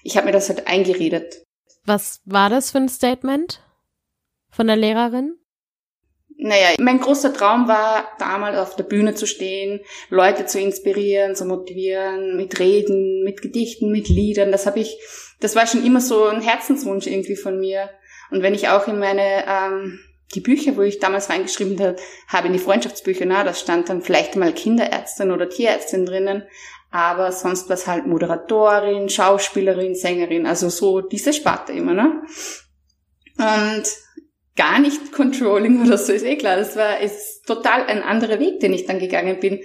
ich 0.04 0.18
habe 0.18 0.28
mir 0.28 0.32
das 0.32 0.50
halt 0.50 0.68
eingeredet. 0.68 1.44
Was 1.86 2.22
war 2.26 2.50
das 2.50 2.72
für 2.72 2.78
ein 2.78 2.90
Statement 2.90 3.62
von 4.50 4.68
der 4.68 4.76
Lehrerin? 4.76 5.36
Naja, 6.42 6.68
mein 6.80 7.02
großer 7.02 7.34
Traum 7.34 7.68
war, 7.68 8.08
damals 8.18 8.58
auf 8.58 8.78
der 8.78 8.86
Bühne 8.86 9.14
zu 9.14 9.28
stehen, 9.28 9.82
Leute 10.10 10.46
zu 10.46 10.58
inspirieren, 10.60 11.36
zu 11.36 11.44
motivieren, 11.44 12.38
mit 12.38 12.60
Reden, 12.60 13.24
mit 13.26 13.42
Gedichten, 13.42 13.92
mit 13.92 14.08
Liedern. 14.08 14.52
Das 14.52 14.66
habe 14.66 14.80
ich, 14.80 15.00
das 15.42 15.58
war 15.58 15.68
schon 15.68 15.86
immer 15.86 16.00
so 16.00 16.26
ein 16.26 16.42
Herzenswunsch 16.42 17.08
irgendwie 17.08 17.36
von 17.36 17.60
mir. 17.60 17.90
Und 18.32 18.44
wenn 18.44 18.54
ich 18.54 18.70
auch 18.70 18.88
in 18.88 19.00
meine, 19.00 19.46
ähm, 19.48 20.00
die 20.36 20.42
Bücher, 20.42 20.78
wo 20.78 20.82
ich 20.82 21.00
damals 21.00 21.30
reingeschrieben 21.30 21.96
habe, 22.28 22.48
in 22.48 22.54
die 22.54 22.60
Freundschaftsbücher, 22.60 23.26
na, 23.26 23.44
da 23.44 23.54
stand 23.54 23.90
dann 23.90 24.02
vielleicht 24.02 24.36
mal 24.36 24.54
Kinderärztin 24.54 25.32
oder 25.32 25.50
Tierärztin 25.50 26.06
drinnen, 26.06 26.44
aber 26.92 27.32
sonst 27.32 27.70
was 27.70 27.88
halt 27.88 28.08
Moderatorin, 28.08 29.10
Schauspielerin, 29.10 29.96
Sängerin, 29.96 30.46
also 30.46 30.70
so 30.70 31.02
diese 31.02 31.34
Sparte 31.34 31.74
immer, 31.74 31.94
ne? 31.94 32.24
Und 33.38 33.84
gar 34.56 34.80
nicht 34.80 35.14
Controlling 35.14 35.86
oder 35.86 35.98
so, 35.98 36.12
ist 36.12 36.26
eh 36.26 36.36
klar, 36.36 36.58
das 36.58 36.76
war, 36.76 37.00
ist 37.00 37.46
total 37.46 37.86
ein 37.86 38.04
anderer 38.04 38.40
Weg, 38.40 38.60
den 38.60 38.74
ich 38.74 38.86
dann 38.86 39.00
gegangen 39.00 39.40
bin. 39.40 39.62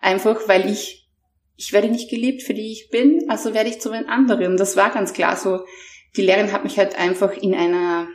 Einfach, 0.00 0.48
weil 0.48 0.70
ich, 0.70 1.08
ich 1.56 1.72
werde 1.72 1.88
nicht 1.88 2.08
geliebt, 2.08 2.42
für 2.42 2.54
die 2.54 2.72
ich 2.72 2.88
bin, 2.90 3.26
also 3.28 3.52
werde 3.52 3.68
ich 3.68 3.80
zu 3.80 3.90
einem 3.90 4.08
anderen. 4.08 4.56
Das 4.56 4.76
war 4.76 4.90
ganz 4.90 5.12
klar 5.12 5.36
so 5.36 5.60
die 6.16 6.22
Lehrerin 6.22 6.52
hat 6.52 6.64
mich 6.64 6.78
halt 6.78 6.98
einfach 6.98 7.32
in 7.32 7.54
einer 7.54 8.08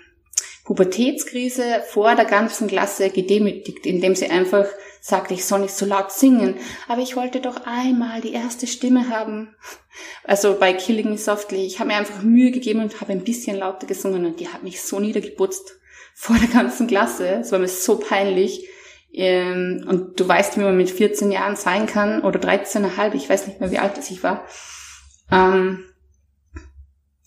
Pubertätskrise 0.65 1.83
vor 1.89 2.15
der 2.15 2.25
ganzen 2.25 2.67
Klasse 2.67 3.09
gedemütigt, 3.09 3.85
indem 3.85 4.15
sie 4.15 4.29
einfach 4.29 4.65
sagte, 5.01 5.33
ich 5.33 5.43
soll 5.43 5.59
nicht 5.59 5.73
so 5.73 5.85
laut 5.85 6.13
singen, 6.13 6.55
aber 6.87 7.01
ich 7.01 7.17
wollte 7.17 7.41
doch 7.41 7.65
einmal 7.65 8.21
die 8.21 8.31
erste 8.31 8.67
Stimme 8.67 9.09
haben. 9.09 9.53
Also 10.23 10.57
bei 10.57 10.71
Killing 10.71 11.09
Me 11.09 11.17
Softly, 11.17 11.65
ich 11.65 11.79
habe 11.79 11.89
mir 11.89 11.97
einfach 11.97 12.21
Mühe 12.23 12.51
gegeben 12.51 12.81
und 12.81 13.01
habe 13.01 13.11
ein 13.11 13.25
bisschen 13.25 13.57
lauter 13.57 13.85
gesungen 13.85 14.25
und 14.25 14.39
die 14.39 14.47
hat 14.47 14.63
mich 14.63 14.81
so 14.81 15.01
niedergeputzt 15.01 15.77
vor 16.13 16.37
der 16.37 16.47
ganzen 16.47 16.87
Klasse. 16.87 17.39
Es 17.41 17.51
war 17.51 17.59
mir 17.59 17.67
so 17.67 17.97
peinlich. 17.97 18.69
Ähm, 19.11 19.85
und 19.87 20.19
du 20.19 20.27
weißt, 20.27 20.57
wie 20.57 20.61
man 20.61 20.77
mit 20.77 20.89
14 20.89 21.31
Jahren 21.31 21.55
sein 21.55 21.85
kann 21.85 22.21
oder 22.21 22.39
13,5, 22.39 23.13
ich 23.13 23.29
weiß 23.29 23.47
nicht 23.47 23.59
mehr, 23.59 23.71
wie 23.71 23.77
alt 23.77 23.99
ich 24.09 24.23
war. 24.23 24.45
Ähm, 25.31 25.83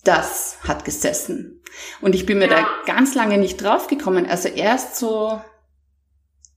das 0.07 0.59
hat 0.63 0.85
gesessen. 0.85 1.63
Und 2.01 2.15
ich 2.15 2.27
bin 2.27 2.39
mir 2.39 2.49
ja. 2.49 2.61
da 2.61 2.67
ganz 2.87 3.15
lange 3.15 3.39
nicht 3.39 3.63
draufgekommen. 3.63 4.27
Also 4.27 4.49
erst 4.49 4.97
so, 4.97 5.41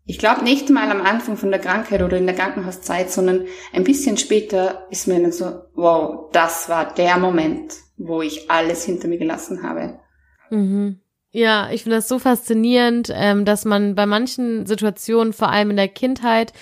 ich 0.06 0.18
glaube 0.18 0.44
nicht 0.44 0.70
mal 0.70 0.90
am 0.90 1.02
Anfang 1.02 1.38
von 1.38 1.52
der 1.52 1.60
Krankheit 1.60 2.02
oder 2.02 2.18
in 2.18 2.26
der 2.26 2.36
Krankenhauszeit, 2.36 3.12
sondern 3.12 3.46
ein 3.74 3.84
bisschen 3.84 4.18
später 4.18 4.88
ist 4.90 5.08
mir 5.08 5.20
dann 5.20 5.32
so, 5.32 5.62
wow, 5.76 6.30
das 6.32 6.70
war 6.70 6.94
der 6.94 7.18
Moment, 7.18 7.74
wo 7.98 8.22
ich 8.22 8.50
alles 8.50 8.86
hinter 8.86 9.08
mir 9.08 9.18
gelassen 9.18 9.64
habe. 9.64 10.00
Mhm. 10.50 11.00
Ja, 11.32 11.70
ich 11.72 11.84
finde 11.84 11.98
das 11.98 12.08
so 12.08 12.18
faszinierend, 12.18 13.12
ähm, 13.14 13.46
dass 13.46 13.64
man 13.64 13.94
bei 13.94 14.08
manchen 14.08 14.66
Situationen, 14.66 15.32
vor 15.32 15.50
allem 15.50 15.70
in 15.70 15.78
der 15.78 15.88
Kindheit, 15.88 16.54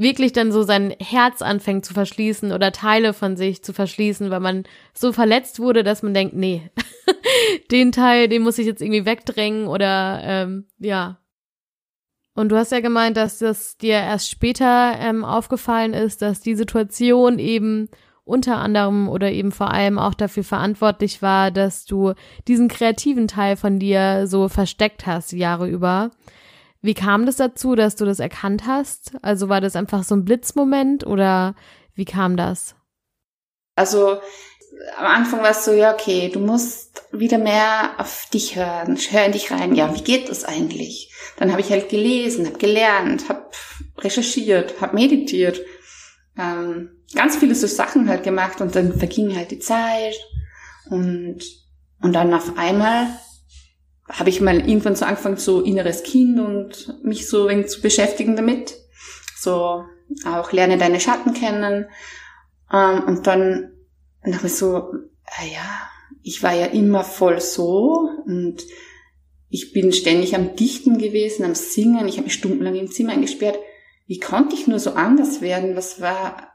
wirklich 0.00 0.32
dann 0.32 0.52
so 0.52 0.62
sein 0.62 0.94
Herz 1.00 1.42
anfängt 1.42 1.84
zu 1.84 1.92
verschließen 1.92 2.52
oder 2.52 2.72
Teile 2.72 3.12
von 3.12 3.36
sich 3.36 3.62
zu 3.62 3.72
verschließen, 3.72 4.30
weil 4.30 4.40
man 4.40 4.64
so 4.94 5.12
verletzt 5.12 5.60
wurde, 5.60 5.82
dass 5.82 6.02
man 6.02 6.14
denkt, 6.14 6.34
nee, 6.34 6.70
den 7.70 7.92
Teil, 7.92 8.28
den 8.28 8.42
muss 8.42 8.58
ich 8.58 8.66
jetzt 8.66 8.80
irgendwie 8.80 9.04
wegdrängen 9.04 9.66
oder 9.66 10.20
ähm, 10.22 10.66
ja. 10.78 11.18
Und 12.34 12.50
du 12.50 12.56
hast 12.56 12.70
ja 12.70 12.80
gemeint, 12.80 13.16
dass 13.16 13.38
das 13.38 13.76
dir 13.78 13.94
erst 13.94 14.30
später 14.30 14.94
ähm, 15.00 15.24
aufgefallen 15.24 15.92
ist, 15.92 16.22
dass 16.22 16.40
die 16.40 16.54
Situation 16.54 17.40
eben 17.40 17.88
unter 18.28 18.58
anderem 18.58 19.08
oder 19.08 19.32
eben 19.32 19.50
vor 19.50 19.72
allem 19.72 19.98
auch 19.98 20.14
dafür 20.14 20.44
verantwortlich 20.44 21.22
war, 21.22 21.50
dass 21.50 21.86
du 21.86 22.12
diesen 22.46 22.68
kreativen 22.68 23.26
Teil 23.26 23.56
von 23.56 23.78
dir 23.78 24.26
so 24.26 24.48
versteckt 24.48 25.06
hast 25.06 25.32
Jahre 25.32 25.68
über. 25.68 26.10
Wie 26.80 26.94
kam 26.94 27.26
das 27.26 27.36
dazu, 27.36 27.74
dass 27.74 27.96
du 27.96 28.04
das 28.04 28.20
erkannt 28.20 28.66
hast? 28.66 29.12
Also 29.22 29.48
war 29.48 29.60
das 29.60 29.74
einfach 29.76 30.04
so 30.04 30.14
ein 30.14 30.24
Blitzmoment 30.24 31.06
oder 31.06 31.54
wie 31.94 32.04
kam 32.04 32.36
das? 32.36 32.76
Also 33.74 34.18
am 34.96 35.06
Anfang 35.06 35.42
war 35.42 35.50
es 35.50 35.64
so, 35.64 35.72
ja, 35.72 35.92
okay, 35.92 36.30
du 36.32 36.38
musst 36.38 37.02
wieder 37.12 37.38
mehr 37.38 37.94
auf 37.98 38.28
dich 38.32 38.56
hören, 38.56 38.96
hör 39.10 39.24
in 39.24 39.32
dich 39.32 39.50
rein. 39.50 39.74
Ja, 39.74 39.94
wie 39.94 40.02
geht 40.02 40.28
das 40.28 40.44
eigentlich? 40.44 41.12
Dann 41.36 41.50
habe 41.50 41.60
ich 41.60 41.70
halt 41.70 41.88
gelesen, 41.88 42.46
habe 42.46 42.58
gelernt, 42.58 43.28
habe 43.28 43.50
recherchiert, 43.98 44.80
habe 44.80 44.94
meditiert, 44.94 45.60
ähm, 46.38 46.90
ganz 47.14 47.36
viele 47.36 47.54
so 47.54 47.66
Sachen 47.66 48.08
halt 48.08 48.22
gemacht 48.22 48.60
und 48.60 48.76
dann 48.76 48.98
verging 48.98 49.34
halt 49.36 49.50
die 49.50 49.58
Zeit 49.58 50.16
und 50.90 51.40
und 52.00 52.12
dann 52.12 52.32
auf 52.32 52.56
einmal 52.56 53.08
habe 54.08 54.30
ich 54.30 54.40
mal 54.40 54.58
irgendwann 54.58 54.96
so 54.96 55.04
angefangen, 55.04 55.36
so 55.36 55.60
inneres 55.60 56.02
Kind 56.02 56.40
und 56.40 57.04
mich 57.04 57.28
so 57.28 57.46
ein 57.46 57.68
zu 57.68 57.80
beschäftigen 57.80 58.36
damit. 58.36 58.74
So 59.36 59.84
auch 60.26 60.52
lerne 60.52 60.78
deine 60.78 61.00
Schatten 61.00 61.34
kennen. 61.34 61.86
Ähm, 62.72 63.04
und 63.04 63.26
dann 63.26 63.72
dachte 64.24 64.46
ich 64.46 64.54
so, 64.54 64.92
äh, 65.40 65.52
ja, 65.52 65.88
ich 66.22 66.42
war 66.42 66.54
ja 66.54 66.66
immer 66.66 67.04
voll 67.04 67.40
so 67.40 68.10
und 68.26 68.64
ich 69.50 69.72
bin 69.72 69.92
ständig 69.92 70.34
am 70.34 70.56
Dichten 70.56 70.98
gewesen, 70.98 71.44
am 71.44 71.54
Singen. 71.54 72.08
Ich 72.08 72.16
habe 72.16 72.24
mich 72.24 72.34
stundenlang 72.34 72.74
im 72.74 72.90
Zimmer 72.90 73.12
eingesperrt. 73.12 73.58
Wie 74.06 74.20
konnte 74.20 74.54
ich 74.54 74.66
nur 74.66 74.78
so 74.78 74.92
anders 74.92 75.40
werden? 75.40 75.76
Was 75.76 76.00
war 76.00 76.52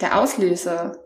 der 0.00 0.20
Auslöser? 0.20 1.03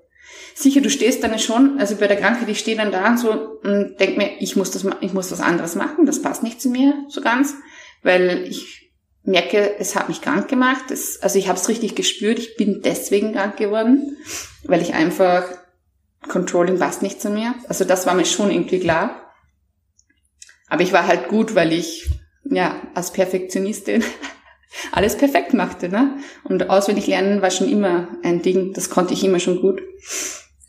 Sicher, 0.55 0.81
du 0.81 0.91
stehst 0.91 1.23
dann 1.23 1.39
schon, 1.39 1.79
also 1.79 1.97
bei 1.97 2.09
der 2.09 2.17
Krankheit, 2.17 2.49
ich 2.49 2.59
stehe 2.59 2.77
dann 2.77 2.91
da 2.91 3.09
und 3.09 3.19
so 3.19 3.31
und 3.63 3.97
denk 4.01 4.17
mir, 4.17 4.41
ich 4.41 4.57
muss 4.57 4.71
das, 4.71 4.85
ich 5.01 5.13
muss 5.13 5.31
was 5.31 5.41
anderes 5.41 5.77
machen, 5.77 6.05
das 6.05 6.21
passt 6.21 6.43
nicht 6.43 6.61
zu 6.61 6.69
mir 6.69 6.95
so 7.09 7.21
ganz, 7.21 7.55
weil 8.03 8.45
ich 8.49 8.89
merke, 9.29 9.79
es 9.79 9.95
hat 9.95 10.09
mich 10.09 10.21
krank 10.21 10.49
gemacht. 10.49 10.91
Es, 10.91 11.23
also 11.23 11.39
ich 11.39 11.49
habe 11.49 11.59
es 11.59 11.69
richtig 11.69 11.95
gespürt, 11.95 12.39
ich 12.39 12.57
bin 12.57 12.81
deswegen 12.83 13.33
krank 13.33 13.57
geworden, 13.57 14.17
weil 14.65 14.83
ich 14.83 14.95
einfach 14.95 15.45
Controlling 16.27 16.79
passt 16.79 17.03
nicht 17.03 17.21
zu 17.21 17.31
mir. 17.31 17.55
Also 17.69 17.85
das 17.85 18.07
war 18.07 18.15
mir 18.15 18.25
schon 18.25 18.51
irgendwie 18.51 18.81
klar. 18.81 19.33
Aber 20.69 20.83
ich 20.83 20.93
war 20.93 21.07
halt 21.07 21.29
gut, 21.29 21.55
weil 21.55 21.73
ich 21.73 22.11
ja 22.45 22.81
als 22.95 23.13
Perfektionistin 23.13 24.03
alles 24.93 25.17
perfekt 25.17 25.55
machte, 25.55 25.89
ne? 25.89 26.19
Und 26.45 26.71
auswendig 26.71 27.07
lernen 27.07 27.43
war 27.43 27.51
schon 27.51 27.69
immer 27.69 28.09
ein 28.23 28.43
Ding, 28.43 28.73
das 28.73 28.91
konnte 28.91 29.15
ich 29.15 29.25
immer 29.25 29.41
schon 29.41 29.61
gut. 29.61 29.83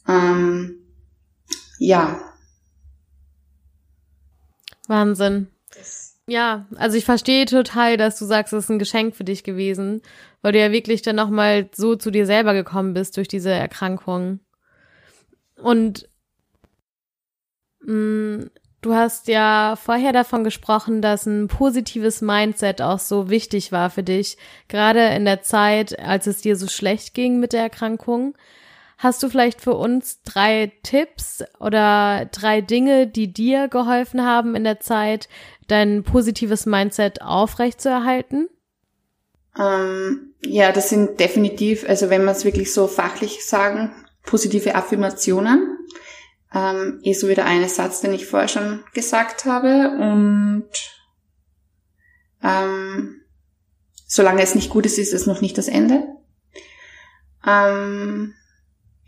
Ähm, 0.07 0.79
ja. 1.79 2.19
Wahnsinn. 4.87 5.47
Ja, 6.27 6.67
also 6.75 6.95
ich 6.95 7.05
verstehe 7.05 7.45
total, 7.45 7.97
dass 7.97 8.19
du 8.19 8.25
sagst, 8.25 8.53
es 8.53 8.65
ist 8.65 8.69
ein 8.69 8.79
Geschenk 8.79 9.15
für 9.15 9.23
dich 9.23 9.43
gewesen, 9.43 10.01
weil 10.41 10.51
du 10.51 10.59
ja 10.59 10.71
wirklich 10.71 11.01
dann 11.01 11.15
nochmal 11.15 11.69
so 11.73 11.95
zu 11.95 12.11
dir 12.11 12.25
selber 12.25 12.53
gekommen 12.53 12.93
bist 12.93 13.17
durch 13.17 13.27
diese 13.27 13.51
Erkrankung. 13.51 14.39
Und 15.55 16.07
mh, 17.81 17.93
mm, 17.93 18.51
Du 18.81 18.93
hast 18.93 19.27
ja 19.27 19.75
vorher 19.75 20.13
davon 20.13 20.45
gesprochen, 20.45 21.01
dass 21.01 21.25
ein 21.25 21.49
positives 21.49 22.21
Mindset 22.21 22.81
auch 22.81 22.99
so 22.99 23.29
wichtig 23.29 23.73
war 23.73 23.89
für 23.89 24.03
dich, 24.03 24.37
gerade 24.69 25.07
in 25.09 25.25
der 25.25 25.41
Zeit, 25.41 25.99
als 25.99 26.27
es 26.27 26.41
dir 26.41 26.55
so 26.55 26.67
schlecht 26.67 27.13
ging 27.13 27.39
mit 27.39 27.51
der 27.51 27.63
Erkrankung. 27.63 28.37
Hast 28.97 29.21
du 29.21 29.29
vielleicht 29.29 29.61
für 29.61 29.75
uns 29.75 30.21
drei 30.23 30.71
Tipps 30.83 31.43
oder 31.59 32.27
drei 32.31 32.61
Dinge, 32.61 33.07
die 33.07 33.31
dir 33.31 33.67
geholfen 33.67 34.25
haben 34.25 34.55
in 34.55 34.63
der 34.63 34.79
Zeit, 34.79 35.27
dein 35.67 36.03
positives 36.03 36.65
Mindset 36.65 37.21
aufrechtzuerhalten? 37.21 38.49
Ähm, 39.57 40.33
ja, 40.41 40.71
das 40.71 40.89
sind 40.89 41.19
definitiv, 41.19 41.87
also 41.87 42.09
wenn 42.09 42.23
man 42.23 42.35
es 42.35 42.45
wirklich 42.45 42.73
so 42.73 42.87
fachlich 42.87 43.45
sagen, 43.45 43.91
positive 44.23 44.75
Affirmationen 44.75 45.78
ähm, 46.53 46.99
eh 47.03 47.13
so 47.13 47.27
wieder 47.27 47.45
eine 47.45 47.69
Satz, 47.69 48.01
den 48.01 48.13
ich 48.13 48.25
vorher 48.25 48.47
schon 48.47 48.83
gesagt 48.93 49.45
habe. 49.45 49.91
Und 49.99 50.69
ähm, 52.43 53.21
solange 54.05 54.41
es 54.41 54.55
nicht 54.55 54.69
gut 54.69 54.85
ist, 54.85 54.97
ist 54.97 55.13
es 55.13 55.27
noch 55.27 55.41
nicht 55.41 55.57
das 55.57 55.67
Ende. 55.67 56.07
Ähm, 57.45 58.33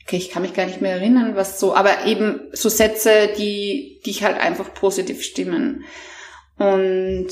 okay, 0.04 0.18
ich 0.18 0.30
kann 0.30 0.44
mich 0.44 0.54
gar 0.54 0.66
nicht 0.66 0.82
mehr 0.82 0.96
erinnern, 0.96 1.36
was 1.36 1.60
so, 1.60 1.76
aber 1.76 2.06
eben 2.06 2.50
so 2.54 2.70
Sätze, 2.70 3.30
die, 3.38 4.02
die 4.06 4.12
ich 4.12 4.24
halt 4.24 4.40
einfach 4.40 4.74
positiv 4.74 5.24
stimmen. 5.24 5.86
Und 6.58 7.30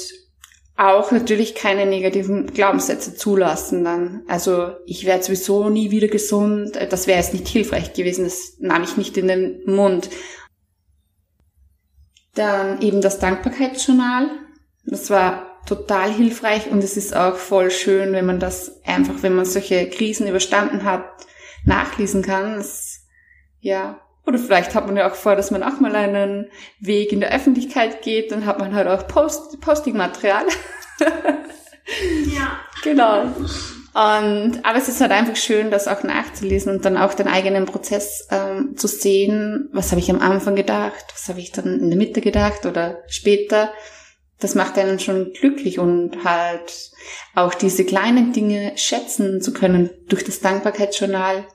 auch 0.79 1.11
natürlich 1.11 1.55
keine 1.55 1.85
negativen 1.85 2.47
Glaubenssätze 2.47 3.13
zulassen 3.13 3.83
dann. 3.83 4.23
Also 4.29 4.77
ich 4.85 5.05
werde 5.05 5.23
sowieso 5.23 5.69
nie 5.69 5.91
wieder 5.91 6.07
gesund, 6.07 6.79
das 6.89 7.05
wäre 7.05 7.19
jetzt 7.19 7.33
nicht 7.33 7.49
hilfreich 7.49 7.93
gewesen, 7.93 8.23
das 8.23 8.55
nahm 8.59 8.83
ich 8.83 8.95
nicht 8.95 9.17
in 9.17 9.27
den 9.27 9.61
Mund. 9.65 10.09
Dann 12.33 12.81
eben 12.81 13.01
das 13.01 13.19
Dankbarkeitsjournal, 13.19 14.29
das 14.85 15.09
war 15.09 15.61
total 15.65 16.13
hilfreich 16.13 16.71
und 16.71 16.81
es 16.81 16.95
ist 16.95 17.13
auch 17.13 17.35
voll 17.35 17.71
schön, 17.71 18.13
wenn 18.13 18.25
man 18.25 18.39
das 18.39 18.81
einfach, 18.85 19.21
wenn 19.21 19.35
man 19.35 19.45
solche 19.45 19.89
Krisen 19.89 20.27
überstanden 20.27 20.85
hat, 20.85 21.03
nachlesen 21.65 22.21
kann. 22.21 22.55
Das, 22.55 23.05
ja, 23.59 23.99
oder 24.29 24.37
vielleicht 24.37 24.75
hat 24.75 24.85
man 24.85 24.95
ja 24.95 25.09
auch 25.09 25.15
vor, 25.15 25.35
dass 25.35 25.49
man 25.49 25.63
auch 25.63 25.79
mal 25.79 25.95
einen 25.95 26.47
Weg 26.79 27.11
in 27.11 27.19
der 27.19 27.33
Öffentlichkeit 27.33 28.03
geht, 28.03 28.31
dann 28.31 28.45
hat 28.45 28.59
man 28.59 28.75
halt 28.75 28.87
auch 28.87 29.07
Post 29.07 29.59
Posting-Material. 29.59 30.45
ja. 32.25 32.59
Genau. 32.83 33.23
Und, 33.23 34.63
aber 34.63 34.77
es 34.77 34.87
ist 34.87 35.01
halt 35.01 35.11
einfach 35.11 35.35
schön, 35.35 35.71
das 35.71 35.87
auch 35.87 36.03
nachzulesen 36.03 36.75
und 36.75 36.85
dann 36.85 36.95
auch 36.95 37.15
den 37.15 37.27
eigenen 37.27 37.65
Prozess 37.65 38.27
ähm, 38.29 38.77
zu 38.77 38.87
sehen. 38.87 39.67
Was 39.73 39.89
habe 39.89 39.99
ich 39.99 40.11
am 40.11 40.21
Anfang 40.21 40.55
gedacht? 40.55 41.05
Was 41.11 41.27
habe 41.27 41.39
ich 41.39 41.51
dann 41.51 41.79
in 41.79 41.89
der 41.89 41.97
Mitte 41.97 42.21
gedacht 42.21 42.67
oder 42.67 42.99
später? 43.07 43.73
Das 44.39 44.53
macht 44.53 44.77
einen 44.77 44.99
schon 44.99 45.33
glücklich 45.33 45.79
und 45.79 46.23
halt 46.23 46.91
auch 47.33 47.55
diese 47.55 47.83
kleinen 47.83 48.31
Dinge 48.31 48.73
schätzen 48.75 49.41
zu 49.41 49.53
können 49.53 49.89
durch 50.07 50.23
das 50.23 50.39
Dankbarkeitsjournal. 50.39 51.45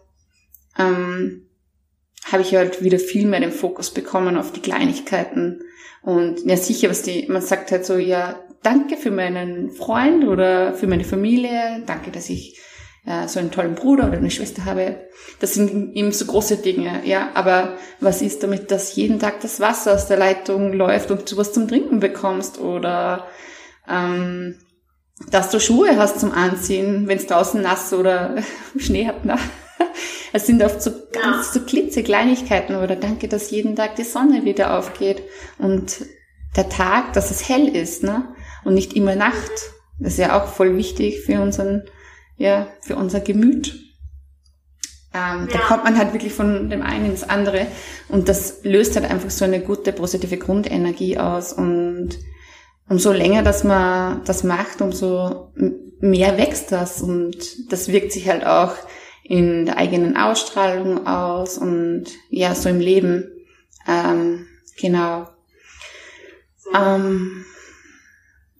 Ähm, 0.76 1.43
habe 2.24 2.42
ich 2.42 2.54
halt 2.54 2.82
wieder 2.82 2.98
viel 2.98 3.26
mehr 3.26 3.40
den 3.40 3.52
Fokus 3.52 3.90
bekommen 3.90 4.37
auf 4.37 4.52
die 4.52 4.60
Kleinigkeiten. 4.60 5.62
Und 6.02 6.44
ja, 6.44 6.56
sicher, 6.56 6.90
was 6.90 7.02
die, 7.02 7.26
man 7.28 7.42
sagt 7.42 7.70
halt 7.70 7.87
so, 7.87 7.96
ja, 7.96 8.40
danke 8.62 8.96
für 8.96 9.10
meinen 9.10 9.70
Freund 9.70 10.24
oder 10.24 10.74
für 10.74 10.87
meine 10.87 11.04
Familie, 11.04 11.82
danke, 11.87 12.10
dass 12.10 12.28
ich 12.30 12.60
äh, 13.06 13.28
so 13.28 13.38
einen 13.38 13.50
tollen 13.50 13.74
Bruder 13.74 14.08
oder 14.08 14.18
eine 14.18 14.30
Schwester 14.30 14.64
habe. 14.64 14.96
Das 15.40 15.54
sind 15.54 15.94
eben 15.94 16.12
so 16.12 16.24
große 16.24 16.56
Dinge, 16.58 17.02
ja. 17.04 17.30
Aber 17.34 17.76
was 18.00 18.22
ist 18.22 18.42
damit, 18.42 18.70
dass 18.70 18.96
jeden 18.96 19.18
Tag 19.18 19.40
das 19.40 19.60
Wasser 19.60 19.94
aus 19.94 20.06
der 20.06 20.16
Leitung 20.16 20.72
läuft 20.72 21.10
und 21.10 21.30
du 21.30 21.37
was 21.37 21.52
zum 21.52 21.68
Trinken 21.68 22.00
bekommst 22.00 22.58
oder 22.58 23.26
ähm, 23.88 24.56
dass 25.30 25.50
du 25.50 25.60
Schuhe 25.60 25.96
hast 25.96 26.20
zum 26.20 26.32
Anziehen, 26.32 27.06
wenn 27.06 27.18
es 27.18 27.26
draußen 27.26 27.60
nass 27.60 27.92
oder 27.92 28.37
Schnee 28.78 29.06
hat. 29.06 29.24
Na. 29.24 29.38
Es 30.32 30.46
sind 30.46 30.62
oft 30.64 30.82
so 30.82 30.90
ganz 31.12 31.52
so 31.52 31.60
klitzekleinigkeiten 31.60 32.74
oder 32.74 32.96
danke, 32.96 33.28
dass 33.28 33.52
jeden 33.52 33.76
Tag 33.76 33.94
die 33.94 34.02
Sonne 34.02 34.44
wieder 34.44 34.76
aufgeht 34.76 35.22
und 35.58 36.04
der 36.56 36.68
Tag, 36.68 37.12
dass 37.12 37.30
es 37.30 37.48
hell 37.48 37.68
ist, 37.68 38.02
ne? 38.02 38.34
Und 38.64 38.74
nicht 38.74 38.94
immer 38.94 39.14
Nacht. 39.14 39.52
Das 40.00 40.14
ist 40.14 40.18
ja 40.18 40.37
auch 40.37 40.48
voll 40.48 40.76
wichtig 40.76 41.20
für 41.20 41.40
unseren, 41.40 41.84
ja, 42.37 42.66
für 42.80 42.96
unser 42.96 43.20
Gemüt. 43.20 43.78
Ähm, 45.14 45.46
ja. 45.48 45.52
Da 45.52 45.58
kommt 45.60 45.84
man 45.84 45.96
halt 45.96 46.12
wirklich 46.12 46.32
von 46.32 46.68
dem 46.68 46.82
einen 46.82 47.06
ins 47.06 47.22
andere 47.22 47.68
und 48.08 48.28
das 48.28 48.64
löst 48.64 48.96
halt 48.96 49.08
einfach 49.08 49.30
so 49.30 49.44
eine 49.44 49.60
gute 49.60 49.92
positive 49.92 50.37
Grundenergie 50.37 51.18
aus 51.18 51.52
und 51.52 52.18
umso 52.88 53.12
länger, 53.12 53.44
dass 53.44 53.62
man 53.62 54.24
das 54.24 54.42
macht, 54.42 54.82
umso 54.82 55.52
mehr 56.00 56.37
wächst 56.37 56.72
das 56.72 57.00
und 57.00 57.37
das 57.70 57.88
wirkt 57.88 58.10
sich 58.10 58.28
halt 58.28 58.44
auch 58.44 58.74
in 59.24 59.64
der 59.64 59.78
eigenen 59.78 60.16
Ausstrahlung 60.16 61.06
aus 61.06 61.56
und 61.56 62.04
ja, 62.28 62.54
so 62.54 62.68
im 62.68 62.78
Leben. 62.78 63.30
Ähm, 63.88 64.46
genau. 64.78 65.26
Ähm, 66.74 67.46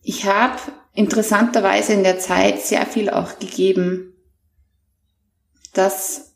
ich 0.03 0.27
habe 0.27 0.59
interessanterweise 0.95 1.93
in 1.93 2.03
der 2.03 2.19
Zeit 2.19 2.63
sehr 2.63 2.87
viel 2.87 3.11
auch 3.11 3.39
gegeben. 3.39 4.15
Das 5.75 6.35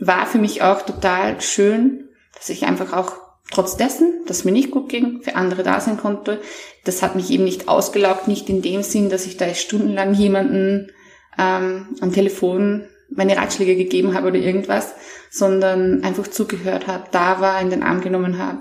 war 0.00 0.26
für 0.26 0.38
mich 0.38 0.62
auch 0.62 0.82
total 0.82 1.40
schön, 1.40 2.08
dass 2.34 2.48
ich 2.48 2.64
einfach 2.64 2.92
auch 2.92 3.12
trotz 3.52 3.76
dessen, 3.76 4.24
dass 4.26 4.44
mir 4.44 4.52
nicht 4.52 4.70
gut 4.70 4.88
ging, 4.88 5.22
für 5.22 5.36
andere 5.36 5.62
da 5.62 5.80
sein 5.80 5.96
konnte. 5.96 6.40
Das 6.84 7.02
hat 7.02 7.14
mich 7.14 7.30
eben 7.30 7.44
nicht 7.44 7.68
ausgelaugt, 7.68 8.26
nicht 8.26 8.48
in 8.48 8.62
dem 8.62 8.82
Sinn, 8.82 9.10
dass 9.10 9.26
ich 9.26 9.36
da 9.36 9.54
stundenlang 9.54 10.14
jemanden 10.14 10.90
ähm, 11.38 11.96
am 12.00 12.12
Telefon 12.12 12.88
meine 13.10 13.36
Ratschläge 13.36 13.76
gegeben 13.76 14.14
habe 14.14 14.28
oder 14.28 14.38
irgendwas, 14.38 14.94
sondern 15.30 16.04
einfach 16.04 16.28
zugehört 16.28 16.86
habe, 16.86 17.04
da 17.10 17.40
war, 17.40 17.60
in 17.60 17.70
den 17.70 17.82
Arm 17.82 18.00
genommen 18.00 18.38
habe. 18.38 18.60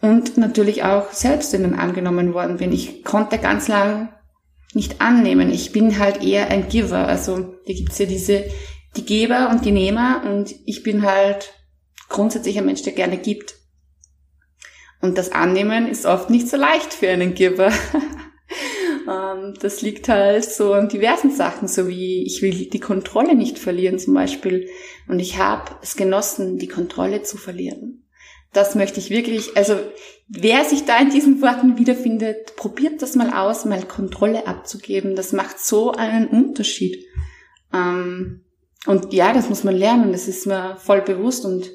Und 0.00 0.36
natürlich 0.36 0.84
auch 0.84 1.12
selbst 1.12 1.54
in 1.54 1.62
den 1.62 1.74
Arm 1.74 1.94
genommen 1.94 2.34
worden 2.34 2.58
bin. 2.58 2.72
Ich 2.72 3.02
konnte 3.02 3.38
ganz 3.38 3.66
lang 3.66 4.12
nicht 4.74 5.00
annehmen. 5.00 5.50
Ich 5.50 5.72
bin 5.72 5.98
halt 5.98 6.22
eher 6.22 6.50
ein 6.50 6.68
Giver. 6.68 7.08
Also 7.08 7.38
da 7.66 7.72
gibt's 7.72 7.98
ja 7.98 8.06
diese, 8.06 8.44
die 8.96 9.04
Geber 9.04 9.48
und 9.50 9.64
die 9.64 9.72
Nehmer 9.72 10.22
und 10.26 10.54
ich 10.66 10.82
bin 10.82 11.02
halt 11.02 11.54
grundsätzlich 12.08 12.58
ein 12.58 12.66
Mensch, 12.66 12.82
der 12.82 12.92
gerne 12.92 13.16
gibt. 13.16 13.54
Und 15.00 15.18
das 15.18 15.32
Annehmen 15.32 15.88
ist 15.88 16.06
oft 16.06 16.30
nicht 16.30 16.48
so 16.48 16.56
leicht 16.56 16.92
für 16.92 17.08
einen 17.08 17.34
Giver. 17.34 17.72
Ähm, 19.08 19.54
das 19.60 19.82
liegt 19.82 20.08
halt 20.08 20.44
so 20.44 20.72
an 20.72 20.88
diversen 20.88 21.30
Sachen, 21.30 21.68
so 21.68 21.88
wie 21.88 22.24
ich 22.24 22.42
will 22.42 22.66
die 22.66 22.80
Kontrolle 22.80 23.34
nicht 23.34 23.58
verlieren 23.58 23.98
zum 23.98 24.14
Beispiel. 24.14 24.68
Und 25.08 25.20
ich 25.20 25.38
habe 25.38 25.72
es 25.82 25.96
genossen, 25.96 26.58
die 26.58 26.68
Kontrolle 26.68 27.22
zu 27.22 27.36
verlieren. 27.36 28.04
Das 28.52 28.74
möchte 28.74 29.00
ich 29.00 29.10
wirklich, 29.10 29.56
also 29.56 29.76
wer 30.28 30.64
sich 30.64 30.84
da 30.84 30.98
in 30.98 31.10
diesen 31.10 31.42
Worten 31.42 31.78
wiederfindet, 31.78 32.56
probiert 32.56 33.02
das 33.02 33.14
mal 33.14 33.32
aus, 33.32 33.64
mal 33.64 33.82
Kontrolle 33.82 34.46
abzugeben. 34.46 35.14
Das 35.14 35.32
macht 35.32 35.58
so 35.58 35.92
einen 35.92 36.28
Unterschied. 36.28 37.04
Ähm, 37.72 38.42
und 38.86 39.12
ja, 39.12 39.32
das 39.32 39.48
muss 39.48 39.64
man 39.64 39.74
lernen, 39.76 40.12
das 40.12 40.28
ist 40.28 40.46
mir 40.46 40.76
voll 40.76 41.02
bewusst 41.02 41.44
und 41.44 41.70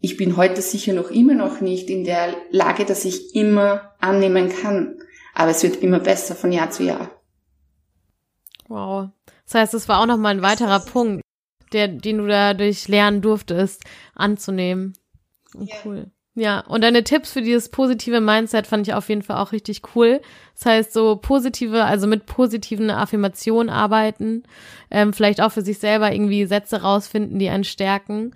ich 0.00 0.16
bin 0.16 0.36
heute 0.36 0.62
sicher 0.62 0.94
noch 0.94 1.10
immer 1.10 1.34
noch 1.34 1.60
nicht 1.60 1.88
in 1.88 2.02
der 2.02 2.34
Lage, 2.50 2.84
dass 2.84 3.04
ich 3.04 3.36
immer 3.36 3.94
annehmen 4.00 4.48
kann. 4.48 5.01
Aber 5.34 5.50
es 5.50 5.62
wird 5.62 5.76
immer 5.76 6.00
besser 6.00 6.34
von 6.34 6.52
Jahr 6.52 6.70
zu 6.70 6.84
Jahr. 6.84 7.10
Wow. 8.68 9.10
Das 9.44 9.54
heißt, 9.54 9.74
es 9.74 9.88
war 9.88 10.00
auch 10.00 10.06
nochmal 10.06 10.34
ein 10.34 10.42
weiterer 10.42 10.80
Punkt, 10.80 11.22
der, 11.72 11.88
den 11.88 12.18
du 12.18 12.26
dadurch 12.26 12.88
lernen 12.88 13.20
durftest, 13.20 13.84
anzunehmen. 14.14 14.94
Oh, 15.54 15.66
cool. 15.84 16.10
Ja, 16.34 16.60
und 16.60 16.82
deine 16.82 17.04
Tipps 17.04 17.32
für 17.32 17.42
dieses 17.42 17.68
positive 17.68 18.22
Mindset 18.22 18.66
fand 18.66 18.88
ich 18.88 18.94
auf 18.94 19.10
jeden 19.10 19.22
Fall 19.22 19.36
auch 19.36 19.52
richtig 19.52 19.82
cool. 19.94 20.22
Das 20.54 20.64
heißt, 20.64 20.92
so 20.94 21.16
positive, 21.16 21.84
also 21.84 22.06
mit 22.06 22.24
positiven 22.24 22.88
Affirmationen 22.90 23.68
arbeiten, 23.68 24.44
ähm, 24.90 25.12
vielleicht 25.12 25.42
auch 25.42 25.52
für 25.52 25.60
sich 25.60 25.78
selber 25.78 26.10
irgendwie 26.10 26.46
Sätze 26.46 26.80
rausfinden, 26.80 27.38
die 27.38 27.50
einen 27.50 27.64
stärken. 27.64 28.34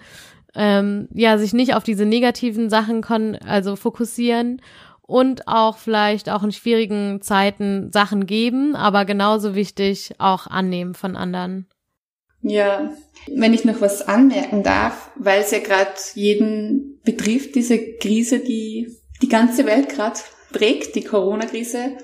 Ähm, 0.55 1.09
ja, 1.15 1.39
sich 1.39 1.55
nicht 1.55 1.75
auf 1.75 1.85
diese 1.85 2.05
negativen 2.05 2.69
Sachen 2.69 3.01
kon 3.01 3.37
also 3.37 3.77
fokussieren 3.77 4.61
und 5.07 5.47
auch 5.49 5.79
vielleicht 5.79 6.29
auch 6.29 6.42
in 6.42 6.53
schwierigen 6.53 7.23
Zeiten 7.23 7.90
Sachen 7.92 8.27
geben, 8.27 8.75
aber 8.75 9.05
genauso 9.05 9.55
wichtig 9.55 10.14
auch 10.19 10.47
annehmen 10.47 10.95
von 10.95 11.16
anderen. 11.16 11.69
Ja, 12.42 12.92
wenn 13.35 13.55
ich 13.55 13.64
noch 13.64 13.81
was 13.81 14.07
anmerken 14.07 14.62
darf, 14.62 15.11
weil 15.16 15.40
es 15.40 15.51
ja 15.51 15.59
gerade 15.59 15.92
jeden 16.14 17.01
betrifft, 17.05 17.55
diese 17.55 17.97
Krise, 17.97 18.40
die 18.40 18.97
die 19.23 19.29
ganze 19.29 19.66
Welt 19.66 19.88
gerade 19.88 20.21
prägt, 20.53 20.95
die 20.95 21.05
Corona-Krise. 21.05 21.97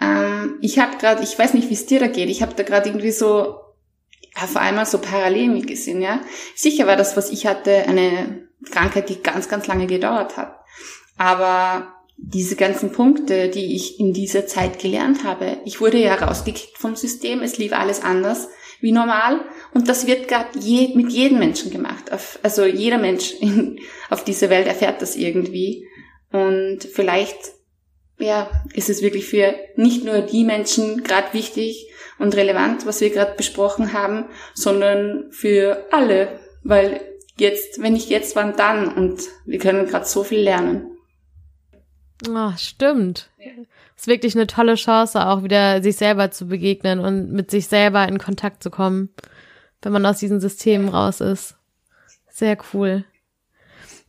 Ähm, 0.00 0.56
ich 0.60 0.78
habe 0.78 0.96
gerade, 0.96 1.22
ich 1.22 1.38
weiß 1.38 1.54
nicht, 1.54 1.68
wie 1.68 1.74
es 1.74 1.86
dir 1.86 2.00
da 2.00 2.06
geht, 2.06 2.28
ich 2.28 2.42
habe 2.42 2.54
da 2.54 2.62
gerade 2.62 2.88
irgendwie 2.88 3.10
so 3.10 3.60
auf 4.34 4.56
einmal 4.56 4.86
so 4.86 4.98
Parallelen 4.98 5.64
gesehen, 5.66 6.00
ja. 6.00 6.20
Sicher 6.54 6.86
war 6.86 6.96
das, 6.96 7.16
was 7.16 7.30
ich 7.30 7.46
hatte, 7.46 7.84
eine 7.88 8.48
Krankheit, 8.70 9.08
die 9.08 9.22
ganz, 9.22 9.48
ganz 9.48 9.66
lange 9.66 9.86
gedauert 9.86 10.36
hat. 10.36 10.56
Aber 11.16 11.97
diese 12.20 12.56
ganzen 12.56 12.92
Punkte, 12.92 13.48
die 13.48 13.76
ich 13.76 14.00
in 14.00 14.12
dieser 14.12 14.46
Zeit 14.46 14.80
gelernt 14.80 15.24
habe, 15.24 15.58
ich 15.64 15.80
wurde 15.80 15.98
ja 15.98 16.14
rausgekickt 16.14 16.76
vom 16.76 16.96
System, 16.96 17.42
es 17.42 17.58
lief 17.58 17.72
alles 17.72 18.02
anders 18.02 18.48
wie 18.80 18.92
normal 18.92 19.40
und 19.72 19.88
das 19.88 20.06
wird 20.06 20.28
gerade 20.28 20.58
je, 20.58 20.94
mit 20.94 21.10
jedem 21.10 21.38
Menschen 21.38 21.70
gemacht. 21.70 22.10
also 22.42 22.64
jeder 22.64 22.98
Mensch 22.98 23.34
in, 23.40 23.80
auf 24.10 24.24
dieser 24.24 24.50
Welt 24.50 24.66
erfährt 24.66 25.00
das 25.00 25.16
irgendwie 25.16 25.86
und 26.30 26.84
vielleicht 26.84 27.38
ja, 28.18 28.50
ist 28.74 28.90
es 28.90 29.00
wirklich 29.00 29.26
für 29.26 29.54
nicht 29.76 30.04
nur 30.04 30.20
die 30.20 30.44
Menschen 30.44 31.04
gerade 31.04 31.32
wichtig 31.32 31.88
und 32.18 32.36
relevant, 32.36 32.84
was 32.84 33.00
wir 33.00 33.10
gerade 33.10 33.36
besprochen 33.36 33.92
haben, 33.92 34.26
sondern 34.54 35.30
für 35.30 35.86
alle, 35.92 36.40
weil 36.64 37.00
jetzt, 37.38 37.80
wenn 37.80 37.92
nicht 37.92 38.10
jetzt, 38.10 38.34
wann 38.34 38.56
dann? 38.56 38.92
Und 38.92 39.22
wir 39.46 39.60
können 39.60 39.86
gerade 39.86 40.04
so 40.04 40.24
viel 40.24 40.40
lernen. 40.40 40.97
Oh, 42.26 42.52
stimmt. 42.56 43.30
Ja. 43.38 43.52
ist 43.96 44.06
wirklich 44.06 44.34
eine 44.34 44.46
tolle 44.46 44.74
Chance, 44.74 45.24
auch 45.24 45.42
wieder 45.44 45.82
sich 45.82 45.96
selber 45.96 46.30
zu 46.30 46.48
begegnen 46.48 46.98
und 46.98 47.30
mit 47.30 47.50
sich 47.50 47.68
selber 47.68 48.06
in 48.08 48.18
Kontakt 48.18 48.62
zu 48.62 48.70
kommen, 48.70 49.10
wenn 49.82 49.92
man 49.92 50.06
aus 50.06 50.18
diesen 50.18 50.40
Systemen 50.40 50.88
raus 50.88 51.20
ist. 51.20 51.56
Sehr 52.30 52.56
cool. 52.72 53.04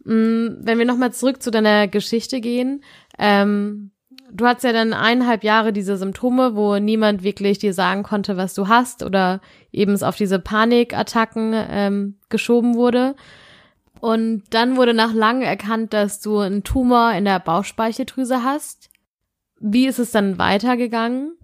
Mm, 0.03 0.57
wenn 0.61 0.77
wir 0.77 0.85
nochmal 0.85 1.13
zurück 1.13 1.41
zu 1.43 1.51
deiner 1.51 1.87
Geschichte 1.87 2.41
gehen, 2.41 2.83
ähm, 3.17 3.91
du 4.31 4.45
hast 4.45 4.63
ja 4.63 4.73
dann 4.73 4.93
eineinhalb 4.93 5.43
Jahre 5.43 5.73
diese 5.73 5.97
Symptome, 5.97 6.55
wo 6.55 6.77
niemand 6.77 7.23
wirklich 7.23 7.59
dir 7.59 7.73
sagen 7.73 8.03
konnte, 8.03 8.37
was 8.37 8.53
du 8.53 8.67
hast 8.67 9.03
oder 9.03 9.41
eben 9.71 9.93
es 9.93 10.03
auf 10.03 10.15
diese 10.15 10.39
Panikattacken 10.39 11.53
ähm, 11.69 12.15
geschoben 12.29 12.75
wurde. 12.75 13.15
Und 13.99 14.43
dann 14.51 14.77
wurde 14.77 14.93
nach 14.93 15.13
langem 15.13 15.43
erkannt, 15.43 15.93
dass 15.93 16.21
du 16.21 16.39
einen 16.39 16.63
Tumor 16.63 17.13
in 17.13 17.25
der 17.25 17.39
Bauchspeicheldrüse 17.39 18.43
hast. 18.43 18.89
Wie 19.59 19.87
ist 19.87 19.99
es 19.99 20.11
dann 20.11 20.37
weitergegangen? 20.37 21.37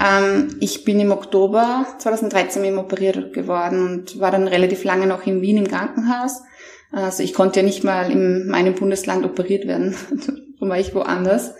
Ähm, 0.00 0.56
ich 0.60 0.84
bin 0.84 1.00
im 1.00 1.12
Oktober 1.12 1.86
2013 1.98 2.64
eben 2.64 2.78
operiert 2.78 3.32
geworden 3.32 3.86
und 3.86 4.20
war 4.20 4.30
dann 4.30 4.48
relativ 4.48 4.84
lange 4.84 5.06
noch 5.06 5.26
in 5.26 5.40
Wien 5.40 5.58
im 5.58 5.68
Krankenhaus. 5.68 6.42
Also 6.90 7.22
ich 7.22 7.34
konnte 7.34 7.60
ja 7.60 7.66
nicht 7.66 7.84
mal 7.84 8.10
in 8.10 8.48
meinem 8.48 8.74
Bundesland 8.74 9.24
operiert 9.24 9.66
werden. 9.66 9.94
Darum 10.54 10.70
war 10.70 10.78
ich 10.78 10.94
woanders. 10.94 11.54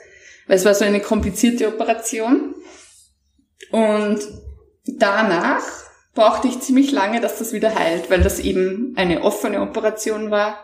Weil 0.46 0.56
es 0.56 0.64
war 0.64 0.74
so 0.74 0.84
eine 0.84 1.00
komplizierte 1.00 1.68
Operation. 1.68 2.54
Und 3.70 4.20
danach 4.86 5.62
brauchte 6.18 6.48
ich 6.48 6.58
ziemlich 6.58 6.90
lange, 6.90 7.20
dass 7.20 7.38
das 7.38 7.52
wieder 7.52 7.76
heilt, 7.76 8.10
weil 8.10 8.22
das 8.22 8.40
eben 8.40 8.92
eine 8.96 9.22
offene 9.22 9.60
Operation 9.60 10.32
war. 10.32 10.58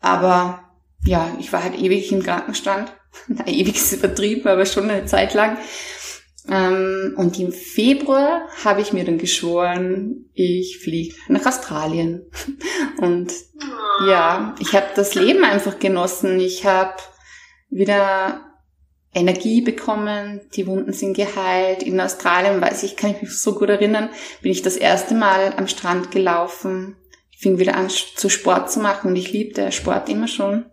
Aber 0.00 0.64
ja, 1.04 1.36
ich 1.38 1.52
war 1.52 1.62
halt 1.62 1.78
ewig 1.78 2.10
im 2.10 2.22
Krankenstand. 2.22 2.90
Na, 3.28 3.46
ewig 3.46 3.76
ist 3.76 3.92
übertrieben, 3.92 4.48
aber 4.48 4.64
schon 4.64 4.88
eine 4.88 5.04
Zeit 5.04 5.34
lang. 5.34 5.58
Ähm, 6.48 7.12
und 7.18 7.38
im 7.38 7.52
Februar 7.52 8.48
habe 8.64 8.80
ich 8.80 8.94
mir 8.94 9.04
dann 9.04 9.18
geschworen, 9.18 10.30
ich 10.32 10.78
fliege 10.78 11.14
nach 11.28 11.44
Australien. 11.44 12.22
Und 12.96 13.30
ja, 14.08 14.54
ich 14.58 14.74
habe 14.74 14.86
das 14.96 15.14
Leben 15.14 15.44
einfach 15.44 15.78
genossen. 15.78 16.40
Ich 16.40 16.64
habe 16.64 16.96
wieder 17.68 18.53
Energie 19.14 19.60
bekommen, 19.60 20.40
die 20.54 20.66
Wunden 20.66 20.92
sind 20.92 21.14
geheilt. 21.14 21.82
In 21.82 22.00
Australien, 22.00 22.60
weiß 22.60 22.82
ich, 22.82 22.96
kann 22.96 23.12
ich 23.12 23.22
mich 23.22 23.38
so 23.38 23.54
gut 23.54 23.68
erinnern, 23.68 24.10
bin 24.42 24.52
ich 24.52 24.62
das 24.62 24.76
erste 24.76 25.14
Mal 25.14 25.54
am 25.56 25.68
Strand 25.68 26.10
gelaufen. 26.10 26.96
Ich 27.30 27.38
fing 27.38 27.58
wieder 27.58 27.76
an, 27.76 27.88
zu 27.88 28.28
Sport 28.28 28.70
zu 28.70 28.80
machen 28.80 29.10
und 29.10 29.16
ich 29.16 29.32
liebte 29.32 29.70
Sport 29.72 30.08
immer 30.08 30.28
schon. 30.28 30.66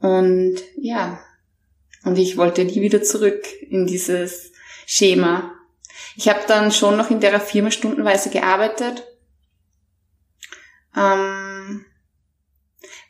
Und 0.00 0.56
ja, 0.76 1.20
und 2.04 2.18
ich 2.18 2.36
wollte 2.36 2.64
nie 2.64 2.80
wieder 2.82 3.02
zurück 3.02 3.44
in 3.68 3.86
dieses 3.86 4.52
Schema. 4.86 5.52
Ich 6.14 6.28
habe 6.28 6.40
dann 6.46 6.70
schon 6.70 6.96
noch 6.96 7.10
in 7.10 7.20
der 7.20 7.40
Firma 7.40 7.70
stundenweise 7.70 8.30
gearbeitet. 8.30 9.04
Ähm, 10.96 11.84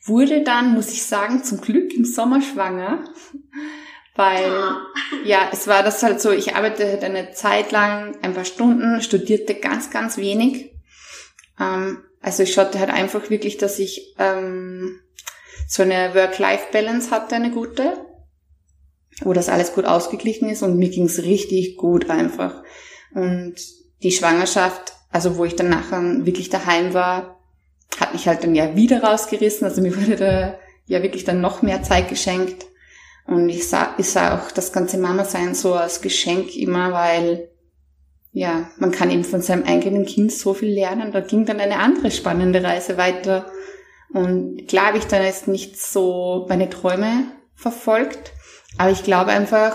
wurde 0.02 0.42
dann, 0.42 0.74
muss 0.74 0.92
ich 0.92 1.02
sagen, 1.02 1.44
zum 1.44 1.60
Glück 1.60 1.92
im 1.92 2.04
Sommer 2.04 2.40
schwanger, 2.40 3.04
weil 4.16 4.50
ja, 5.24 5.48
es 5.52 5.66
war 5.66 5.82
das 5.82 6.02
halt 6.02 6.20
so, 6.20 6.30
ich 6.30 6.56
arbeitete 6.56 6.88
halt 6.88 7.04
eine 7.04 7.32
Zeit 7.32 7.72
lang, 7.72 8.16
ein 8.22 8.34
paar 8.34 8.44
Stunden, 8.44 9.00
studierte 9.02 9.54
ganz, 9.54 9.90
ganz 9.90 10.16
wenig. 10.16 10.72
Ähm, 11.60 12.02
also 12.20 12.42
ich 12.42 12.52
schaute 12.52 12.78
halt 12.80 12.90
einfach 12.90 13.30
wirklich, 13.30 13.56
dass 13.56 13.78
ich 13.78 14.14
ähm, 14.18 15.00
so 15.68 15.82
eine 15.82 16.14
Work-Life-Balance 16.14 17.10
hatte, 17.10 17.36
eine 17.36 17.50
gute 17.50 18.06
wo 19.22 19.32
das 19.32 19.48
alles 19.48 19.72
gut 19.72 19.86
ausgeglichen 19.86 20.48
ist 20.48 20.62
und 20.62 20.78
mir 20.78 20.90
ging's 20.90 21.22
richtig 21.22 21.76
gut 21.76 22.10
einfach. 22.10 22.62
Und 23.14 23.54
die 24.02 24.12
Schwangerschaft, 24.12 24.92
also 25.10 25.36
wo 25.38 25.44
ich 25.44 25.56
dann 25.56 25.70
nachher 25.70 26.26
wirklich 26.26 26.50
daheim 26.50 26.92
war, 26.92 27.40
hat 27.98 28.12
mich 28.12 28.28
halt 28.28 28.44
dann 28.44 28.54
ja 28.54 28.76
wieder 28.76 29.02
rausgerissen. 29.02 29.66
Also 29.66 29.80
mir 29.80 29.96
wurde 29.96 30.16
da 30.16 30.58
ja 30.86 31.02
wirklich 31.02 31.24
dann 31.24 31.40
noch 31.40 31.62
mehr 31.62 31.82
Zeit 31.82 32.08
geschenkt. 32.08 32.66
Und 33.26 33.48
ich 33.48 33.68
sah, 33.68 33.94
ich 33.98 34.08
sah 34.08 34.38
auch 34.38 34.50
das 34.52 34.72
ganze 34.72 34.98
Mama-Sein 34.98 35.54
so 35.54 35.74
als 35.74 36.00
Geschenk 36.00 36.56
immer, 36.56 36.92
weil 36.92 37.50
ja, 38.32 38.70
man 38.78 38.90
kann 38.90 39.10
eben 39.10 39.24
von 39.24 39.40
seinem 39.40 39.64
eigenen 39.64 40.04
Kind 40.04 40.30
so 40.30 40.52
viel 40.54 40.68
lernen. 40.68 41.10
Da 41.10 41.20
ging 41.20 41.46
dann 41.46 41.58
eine 41.58 41.78
andere 41.78 42.10
spannende 42.10 42.62
Reise 42.62 42.98
weiter. 42.98 43.46
Und 44.12 44.68
klar 44.68 44.88
habe 44.88 44.98
ich 44.98 45.06
dann 45.06 45.22
jetzt 45.22 45.48
nicht 45.48 45.80
so 45.80 46.46
meine 46.48 46.70
Träume 46.70 47.24
verfolgt, 47.54 48.32
aber 48.78 48.90
ich 48.90 49.02
glaube 49.02 49.30
einfach, 49.30 49.74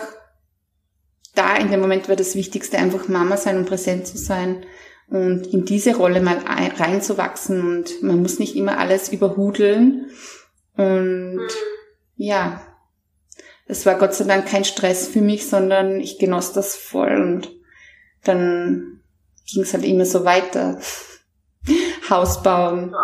da 1.35 1.55
in 1.57 1.71
dem 1.71 1.79
Moment 1.79 2.07
war 2.07 2.15
das 2.15 2.35
Wichtigste 2.35 2.77
einfach 2.77 3.07
Mama 3.07 3.37
sein 3.37 3.57
und 3.57 3.65
präsent 3.65 4.05
zu 4.07 4.17
sein 4.17 4.65
und 5.09 5.47
in 5.47 5.65
diese 5.65 5.95
Rolle 5.95 6.21
mal 6.21 6.37
reinzuwachsen 6.37 7.61
und 7.61 8.03
man 8.03 8.21
muss 8.21 8.39
nicht 8.39 8.55
immer 8.55 8.77
alles 8.77 9.09
überhudeln 9.09 10.11
und 10.77 11.35
mhm. 11.35 11.47
ja, 12.15 12.61
es 13.67 13.85
war 13.85 13.95
Gott 13.95 14.13
sei 14.13 14.25
Dank 14.25 14.47
kein 14.47 14.65
Stress 14.65 15.07
für 15.07 15.21
mich, 15.21 15.47
sondern 15.47 15.99
ich 15.99 16.19
genoss 16.19 16.53
das 16.53 16.75
voll 16.75 17.21
und 17.21 17.51
dann 18.23 19.01
ging 19.51 19.63
es 19.63 19.73
halt 19.73 19.85
immer 19.85 20.05
so 20.05 20.25
weiter. 20.25 20.79
Haus 22.09 22.43
bauen. 22.43 22.95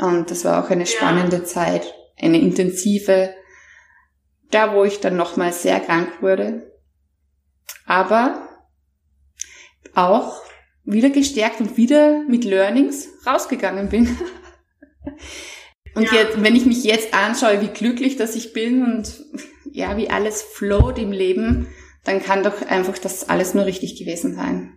Und 0.00 0.30
das 0.30 0.44
war 0.44 0.64
auch 0.64 0.70
eine 0.70 0.86
spannende 0.86 1.38
ja. 1.38 1.44
Zeit, 1.44 1.94
eine 2.18 2.38
intensive 2.38 3.34
da 4.50 4.74
wo 4.74 4.84
ich 4.84 5.00
dann 5.00 5.16
nochmal 5.16 5.52
sehr 5.52 5.80
krank 5.80 6.22
wurde. 6.22 6.72
Aber 7.84 8.48
auch 9.94 10.42
wieder 10.84 11.10
gestärkt 11.10 11.60
und 11.60 11.76
wieder 11.76 12.22
mit 12.28 12.44
Learnings 12.44 13.08
rausgegangen 13.26 13.88
bin. 13.88 14.16
Und 15.96 16.04
ja. 16.12 16.12
jetzt, 16.12 16.42
wenn 16.42 16.54
ich 16.54 16.66
mich 16.66 16.84
jetzt 16.84 17.14
anschaue, 17.14 17.62
wie 17.62 17.68
glücklich 17.68 18.16
dass 18.16 18.36
ich 18.36 18.52
bin 18.52 18.84
und 18.84 19.24
ja, 19.72 19.96
wie 19.96 20.10
alles 20.10 20.42
float 20.42 20.98
im 20.98 21.10
Leben, 21.10 21.68
dann 22.04 22.22
kann 22.22 22.42
doch 22.42 22.60
einfach 22.68 22.98
das 22.98 23.30
alles 23.30 23.54
nur 23.54 23.64
richtig 23.64 23.98
gewesen 23.98 24.34
sein. 24.34 24.76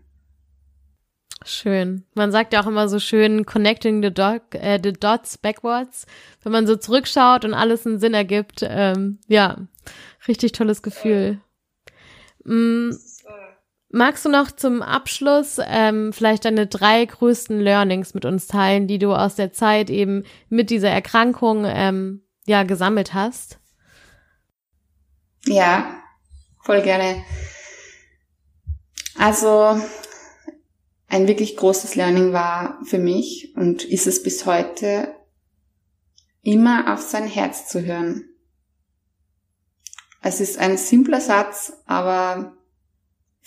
Schön. 1.46 2.06
Man 2.16 2.32
sagt 2.32 2.54
ja 2.54 2.62
auch 2.62 2.68
immer 2.68 2.88
so 2.88 3.00
schön, 3.00 3.46
connecting 3.46 4.02
the, 4.02 4.14
dot, 4.14 4.42
äh, 4.54 4.80
the 4.82 4.94
dots 4.94 5.38
backwards. 5.38 6.06
Wenn 6.42 6.54
man 6.54 6.66
so 6.66 6.78
zurückschaut 6.78 7.44
und 7.44 7.54
alles 7.54 7.86
einen 7.86 8.00
Sinn 8.00 8.14
ergibt. 8.14 8.62
Ähm, 8.62 9.20
ja, 9.28 9.58
richtig 10.26 10.54
tolles 10.54 10.82
Gefühl. 10.82 11.42
Mhm. 12.46 12.98
Magst 13.92 14.24
du 14.24 14.30
noch 14.30 14.52
zum 14.52 14.84
Abschluss 14.84 15.58
ähm, 15.66 16.14
vielleicht 16.14 16.46
deine 16.46 16.68
drei 16.68 17.06
größten 17.06 17.60
Learnings 17.60 18.14
mit 18.14 18.24
uns 18.24 18.46
teilen, 18.46 18.88
die 18.88 19.00
du 19.00 19.14
aus 19.14 19.36
der 19.36 19.52
Zeit 19.52 19.90
eben 19.90 20.26
mit 20.48 20.70
dieser 20.70 20.90
Erkrankung 20.90 21.66
ähm, 21.66 22.22
ja 22.46 22.64
gesammelt 22.64 23.16
hast? 23.16 23.60
Ja, 25.46 26.04
voll 26.62 26.84
gerne. 26.84 27.24
Also 29.18 29.82
ein 31.08 31.28
wirklich 31.28 31.58
großes 31.58 31.96
Learning 31.96 32.32
war 32.32 32.80
für 32.86 33.00
mich 33.00 33.56
und 33.56 33.84
ist 33.86 34.06
es 34.06 34.22
bis 34.22 34.46
heute, 34.46 35.16
immer 36.44 36.94
auf 36.94 37.02
sein 37.02 37.26
Herz 37.26 37.68
zu 37.68 37.84
hören. 37.84 38.26
Es 40.22 40.40
ist 40.40 40.60
ein 40.60 40.78
simpler 40.78 41.22
Satz, 41.22 41.74
aber 41.86 42.56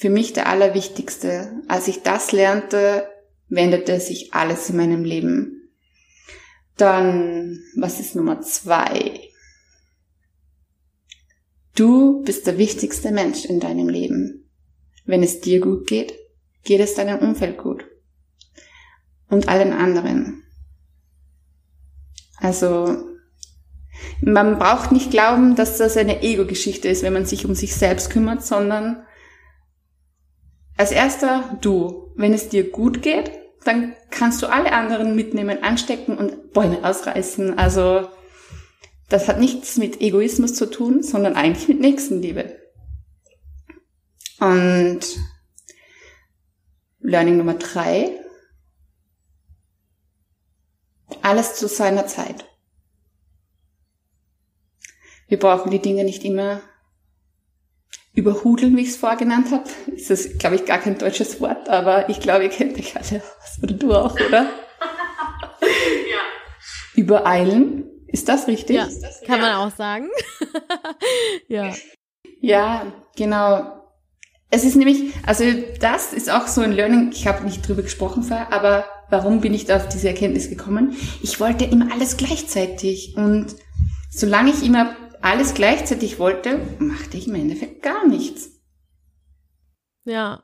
für 0.02 0.10
mich 0.10 0.32
der 0.32 0.48
allerwichtigste. 0.48 1.62
Als 1.68 1.86
ich 1.86 2.02
das 2.02 2.32
lernte, 2.32 3.08
wendete 3.48 4.00
sich 4.00 4.34
alles 4.34 4.68
in 4.68 4.76
meinem 4.76 5.04
Leben. 5.04 5.70
Dann, 6.76 7.60
was 7.76 8.00
ist 8.00 8.16
Nummer 8.16 8.40
zwei? 8.40 9.20
Du 11.76 12.20
bist 12.24 12.48
der 12.48 12.58
wichtigste 12.58 13.12
Mensch 13.12 13.44
in 13.44 13.60
deinem 13.60 13.88
Leben. 13.88 14.50
Wenn 15.04 15.22
es 15.22 15.40
dir 15.40 15.60
gut 15.60 15.86
geht, 15.86 16.14
geht 16.64 16.80
es 16.80 16.96
deinem 16.96 17.20
Umfeld 17.20 17.56
gut. 17.56 17.84
Und 19.28 19.46
allen 19.46 19.72
anderen. 19.72 20.42
Also, 22.38 23.04
Man 24.20 24.58
braucht 24.58 24.90
nicht 24.90 25.12
glauben, 25.12 25.54
dass 25.54 25.78
das 25.78 25.96
eine 25.96 26.22
Ego-Geschichte 26.22 26.88
ist, 26.88 27.04
wenn 27.04 27.12
man 27.12 27.24
sich 27.24 27.44
um 27.44 27.54
sich 27.54 27.76
selbst 27.76 28.10
kümmert, 28.10 28.44
sondern 28.44 29.04
als 30.76 30.92
erster 30.92 31.58
du. 31.60 32.12
Wenn 32.16 32.34
es 32.34 32.48
dir 32.48 32.70
gut 32.70 33.02
geht, 33.02 33.30
dann 33.64 33.94
kannst 34.10 34.42
du 34.42 34.46
alle 34.46 34.72
anderen 34.72 35.14
mitnehmen, 35.14 35.62
anstecken 35.62 36.18
und 36.18 36.52
Bäume 36.52 36.84
ausreißen. 36.84 37.58
Also 37.58 38.08
das 39.08 39.28
hat 39.28 39.38
nichts 39.38 39.76
mit 39.76 40.00
Egoismus 40.00 40.54
zu 40.54 40.66
tun, 40.70 41.02
sondern 41.02 41.36
eigentlich 41.36 41.68
mit 41.68 41.80
Nächstenliebe. 41.80 42.58
Und 44.40 45.00
Learning 47.00 47.36
Nummer 47.36 47.54
drei. 47.54 48.18
Alles 51.20 51.54
zu 51.56 51.68
seiner 51.68 52.06
Zeit. 52.06 52.44
Wir 55.28 55.38
brauchen 55.38 55.70
die 55.70 55.82
Dinge 55.82 56.04
nicht 56.04 56.24
immer 56.24 56.60
überhudeln, 58.14 58.76
wie 58.76 58.82
ich 58.82 58.88
es 58.88 58.96
vorgenannt 58.96 59.50
habe. 59.50 59.64
Ist 59.94 60.10
das, 60.10 60.38
glaube 60.38 60.56
ich, 60.56 60.64
gar 60.64 60.78
kein 60.78 60.98
deutsches 60.98 61.40
Wort, 61.40 61.68
aber 61.68 62.08
ich 62.08 62.20
glaube, 62.20 62.44
ihr 62.44 62.50
kennt 62.50 62.76
mich 62.76 62.94
alle 62.94 63.22
aus. 63.22 63.62
Oder 63.62 63.74
du 63.74 63.94
auch, 63.94 64.14
oder? 64.14 64.42
ja. 65.62 66.20
Übereilen. 66.94 67.84
Ist 68.06 68.28
das 68.28 68.46
richtig? 68.46 68.76
Ja, 68.76 68.88
kann 69.26 69.40
man 69.40 69.52
auch 69.52 69.74
sagen. 69.74 70.08
ja. 71.48 71.72
Ja, 72.40 72.92
genau. 73.16 73.78
Es 74.50 74.64
ist 74.64 74.76
nämlich, 74.76 75.14
also 75.24 75.44
das 75.80 76.12
ist 76.12 76.30
auch 76.30 76.46
so 76.46 76.60
ein 76.60 76.72
Learning, 76.72 77.10
ich 77.12 77.26
habe 77.26 77.42
nicht 77.44 77.66
drüber 77.66 77.80
gesprochen 77.80 78.22
vorher, 78.22 78.52
aber 78.52 78.84
warum 79.08 79.40
bin 79.40 79.54
ich 79.54 79.64
da 79.64 79.76
auf 79.76 79.88
diese 79.88 80.08
Erkenntnis 80.08 80.50
gekommen? 80.50 80.94
Ich 81.22 81.40
wollte 81.40 81.64
immer 81.64 81.90
alles 81.90 82.18
gleichzeitig 82.18 83.16
und 83.16 83.56
solange 84.10 84.50
ich 84.50 84.62
immer 84.62 84.94
alles 85.22 85.54
gleichzeitig 85.54 86.18
wollte, 86.18 86.60
machte 86.78 87.16
ich 87.16 87.28
im 87.28 87.34
Endeffekt 87.34 87.82
gar 87.82 88.06
nichts. 88.06 88.60
Ja. 90.04 90.42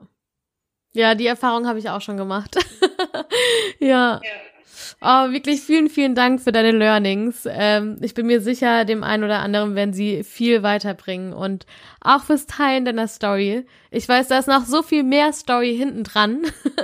Ja, 0.92 1.14
die 1.14 1.26
Erfahrung 1.26 1.66
habe 1.66 1.78
ich 1.78 1.90
auch 1.90 2.00
schon 2.00 2.16
gemacht. 2.16 2.56
ja. 3.78 4.20
ja. 4.22 4.30
Oh, 5.00 5.32
wirklich 5.32 5.60
vielen, 5.60 5.88
vielen 5.88 6.14
Dank 6.14 6.40
für 6.40 6.50
deine 6.50 6.72
Learnings. 6.72 7.46
Ähm, 7.48 7.98
ich 8.00 8.14
bin 8.14 8.26
mir 8.26 8.40
sicher, 8.40 8.84
dem 8.84 9.04
einen 9.04 9.24
oder 9.24 9.40
anderen 9.40 9.74
werden 9.74 9.92
sie 9.92 10.24
viel 10.24 10.62
weiterbringen 10.62 11.32
und 11.32 11.66
auch 12.00 12.24
fürs 12.24 12.46
Teilen 12.46 12.84
deiner 12.84 13.06
Story. 13.06 13.64
Ich 13.90 14.08
weiß, 14.08 14.28
da 14.28 14.38
ist 14.38 14.48
noch 14.48 14.64
so 14.64 14.82
viel 14.82 15.02
mehr 15.02 15.32
Story 15.32 15.76
hinten 15.76 16.04
dran, 16.04 16.42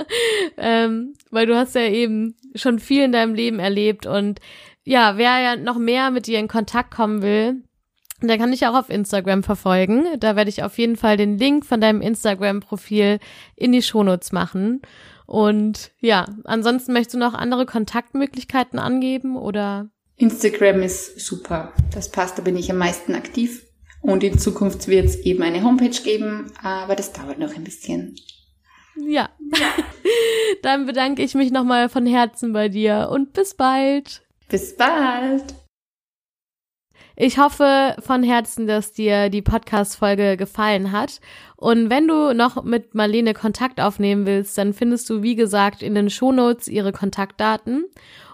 ähm, 0.56 1.14
weil 1.30 1.46
du 1.46 1.56
hast 1.56 1.74
ja 1.74 1.82
eben 1.88 2.36
schon 2.54 2.78
viel 2.78 3.02
in 3.02 3.12
deinem 3.12 3.34
Leben 3.34 3.58
erlebt 3.58 4.06
und 4.06 4.40
ja, 4.84 5.16
wer 5.16 5.40
ja 5.40 5.56
noch 5.56 5.78
mehr 5.78 6.10
mit 6.10 6.26
dir 6.26 6.38
in 6.38 6.48
Kontakt 6.48 6.94
kommen 6.94 7.22
will, 7.22 7.64
der 8.22 8.38
kann 8.38 8.50
dich 8.50 8.66
auch 8.66 8.74
auf 8.74 8.90
Instagram 8.90 9.42
verfolgen. 9.42 10.04
Da 10.20 10.36
werde 10.36 10.50
ich 10.50 10.62
auf 10.62 10.78
jeden 10.78 10.96
Fall 10.96 11.16
den 11.16 11.38
Link 11.38 11.66
von 11.66 11.80
deinem 11.80 12.00
Instagram-Profil 12.00 13.18
in 13.56 13.72
die 13.72 13.82
Shownotes 13.82 14.32
machen. 14.32 14.82
Und 15.26 15.90
ja, 16.00 16.26
ansonsten 16.44 16.92
möchtest 16.92 17.14
du 17.14 17.18
noch 17.18 17.34
andere 17.34 17.66
Kontaktmöglichkeiten 17.66 18.78
angeben 18.78 19.36
oder? 19.36 19.88
Instagram 20.16 20.82
ist 20.82 21.20
super. 21.20 21.72
Das 21.92 22.10
passt, 22.10 22.38
da 22.38 22.42
bin 22.42 22.56
ich 22.56 22.70
am 22.70 22.78
meisten 22.78 23.14
aktiv. 23.14 23.64
Und 24.00 24.22
in 24.22 24.38
Zukunft 24.38 24.86
wird 24.86 25.06
es 25.06 25.16
eben 25.20 25.42
eine 25.42 25.62
Homepage 25.62 26.02
geben, 26.02 26.52
aber 26.62 26.94
das 26.94 27.12
dauert 27.12 27.38
noch 27.38 27.54
ein 27.54 27.64
bisschen. 27.64 28.16
Ja. 28.96 29.30
Dann 30.62 30.86
bedanke 30.86 31.22
ich 31.22 31.34
mich 31.34 31.50
nochmal 31.50 31.88
von 31.88 32.06
Herzen 32.06 32.52
bei 32.52 32.68
dir 32.68 33.08
und 33.10 33.32
bis 33.32 33.54
bald. 33.54 34.22
Bis 34.48 34.76
bald. 34.76 35.54
Ich 37.16 37.38
hoffe 37.38 37.94
von 38.00 38.24
Herzen, 38.24 38.66
dass 38.66 38.92
dir 38.92 39.30
die 39.30 39.42
Podcast-Folge 39.42 40.36
gefallen 40.36 40.90
hat. 40.90 41.20
Und 41.56 41.88
wenn 41.88 42.08
du 42.08 42.34
noch 42.34 42.64
mit 42.64 42.96
Marlene 42.96 43.34
Kontakt 43.34 43.80
aufnehmen 43.80 44.26
willst, 44.26 44.58
dann 44.58 44.72
findest 44.72 45.08
du, 45.08 45.22
wie 45.22 45.36
gesagt, 45.36 45.80
in 45.80 45.94
den 45.94 46.10
Shownotes 46.10 46.66
ihre 46.66 46.90
Kontaktdaten. 46.90 47.84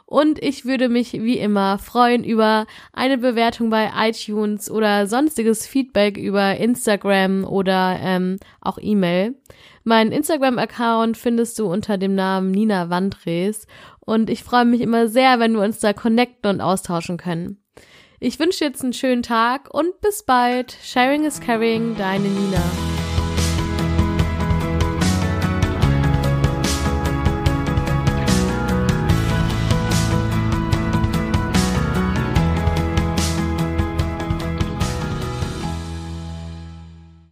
Und 0.07 0.43
ich 0.43 0.64
würde 0.64 0.89
mich 0.89 1.12
wie 1.12 1.39
immer 1.39 1.78
freuen 1.78 2.24
über 2.24 2.66
eine 2.95 3.18
Bewertung 3.18 3.68
bei 3.68 3.91
iTunes 3.95 4.70
oder 4.70 5.07
sonstiges 5.07 5.66
Feedback 5.66 6.16
über 6.16 6.57
Instagram 6.57 7.45
oder 7.45 7.99
ähm, 8.01 8.39
auch 8.62 8.78
E-Mail. 8.81 9.37
Mein 9.85 10.11
Instagram-Account 10.11 11.18
findest 11.18 11.59
du 11.59 11.70
unter 11.70 11.99
dem 11.99 12.14
Namen 12.14 12.51
Nina 12.51 12.89
Wandres. 12.89 13.66
Und 14.01 14.31
ich 14.31 14.43
freue 14.43 14.64
mich 14.64 14.81
immer 14.81 15.07
sehr, 15.07 15.39
wenn 15.39 15.53
wir 15.53 15.62
uns 15.62 15.81
da 15.81 15.93
connecten 15.93 16.51
und 16.51 16.61
austauschen 16.62 17.18
können. 17.18 17.59
Ich 18.23 18.39
wünsche 18.39 18.64
jetzt 18.64 18.83
einen 18.83 18.93
schönen 18.93 19.23
Tag 19.23 19.73
und 19.73 20.03
bis 20.03 20.23
bald. 20.23 20.77
Sharing 20.83 21.25
is 21.25 21.41
caring, 21.41 21.97
deine 21.97 22.29
Nina. 22.29 22.89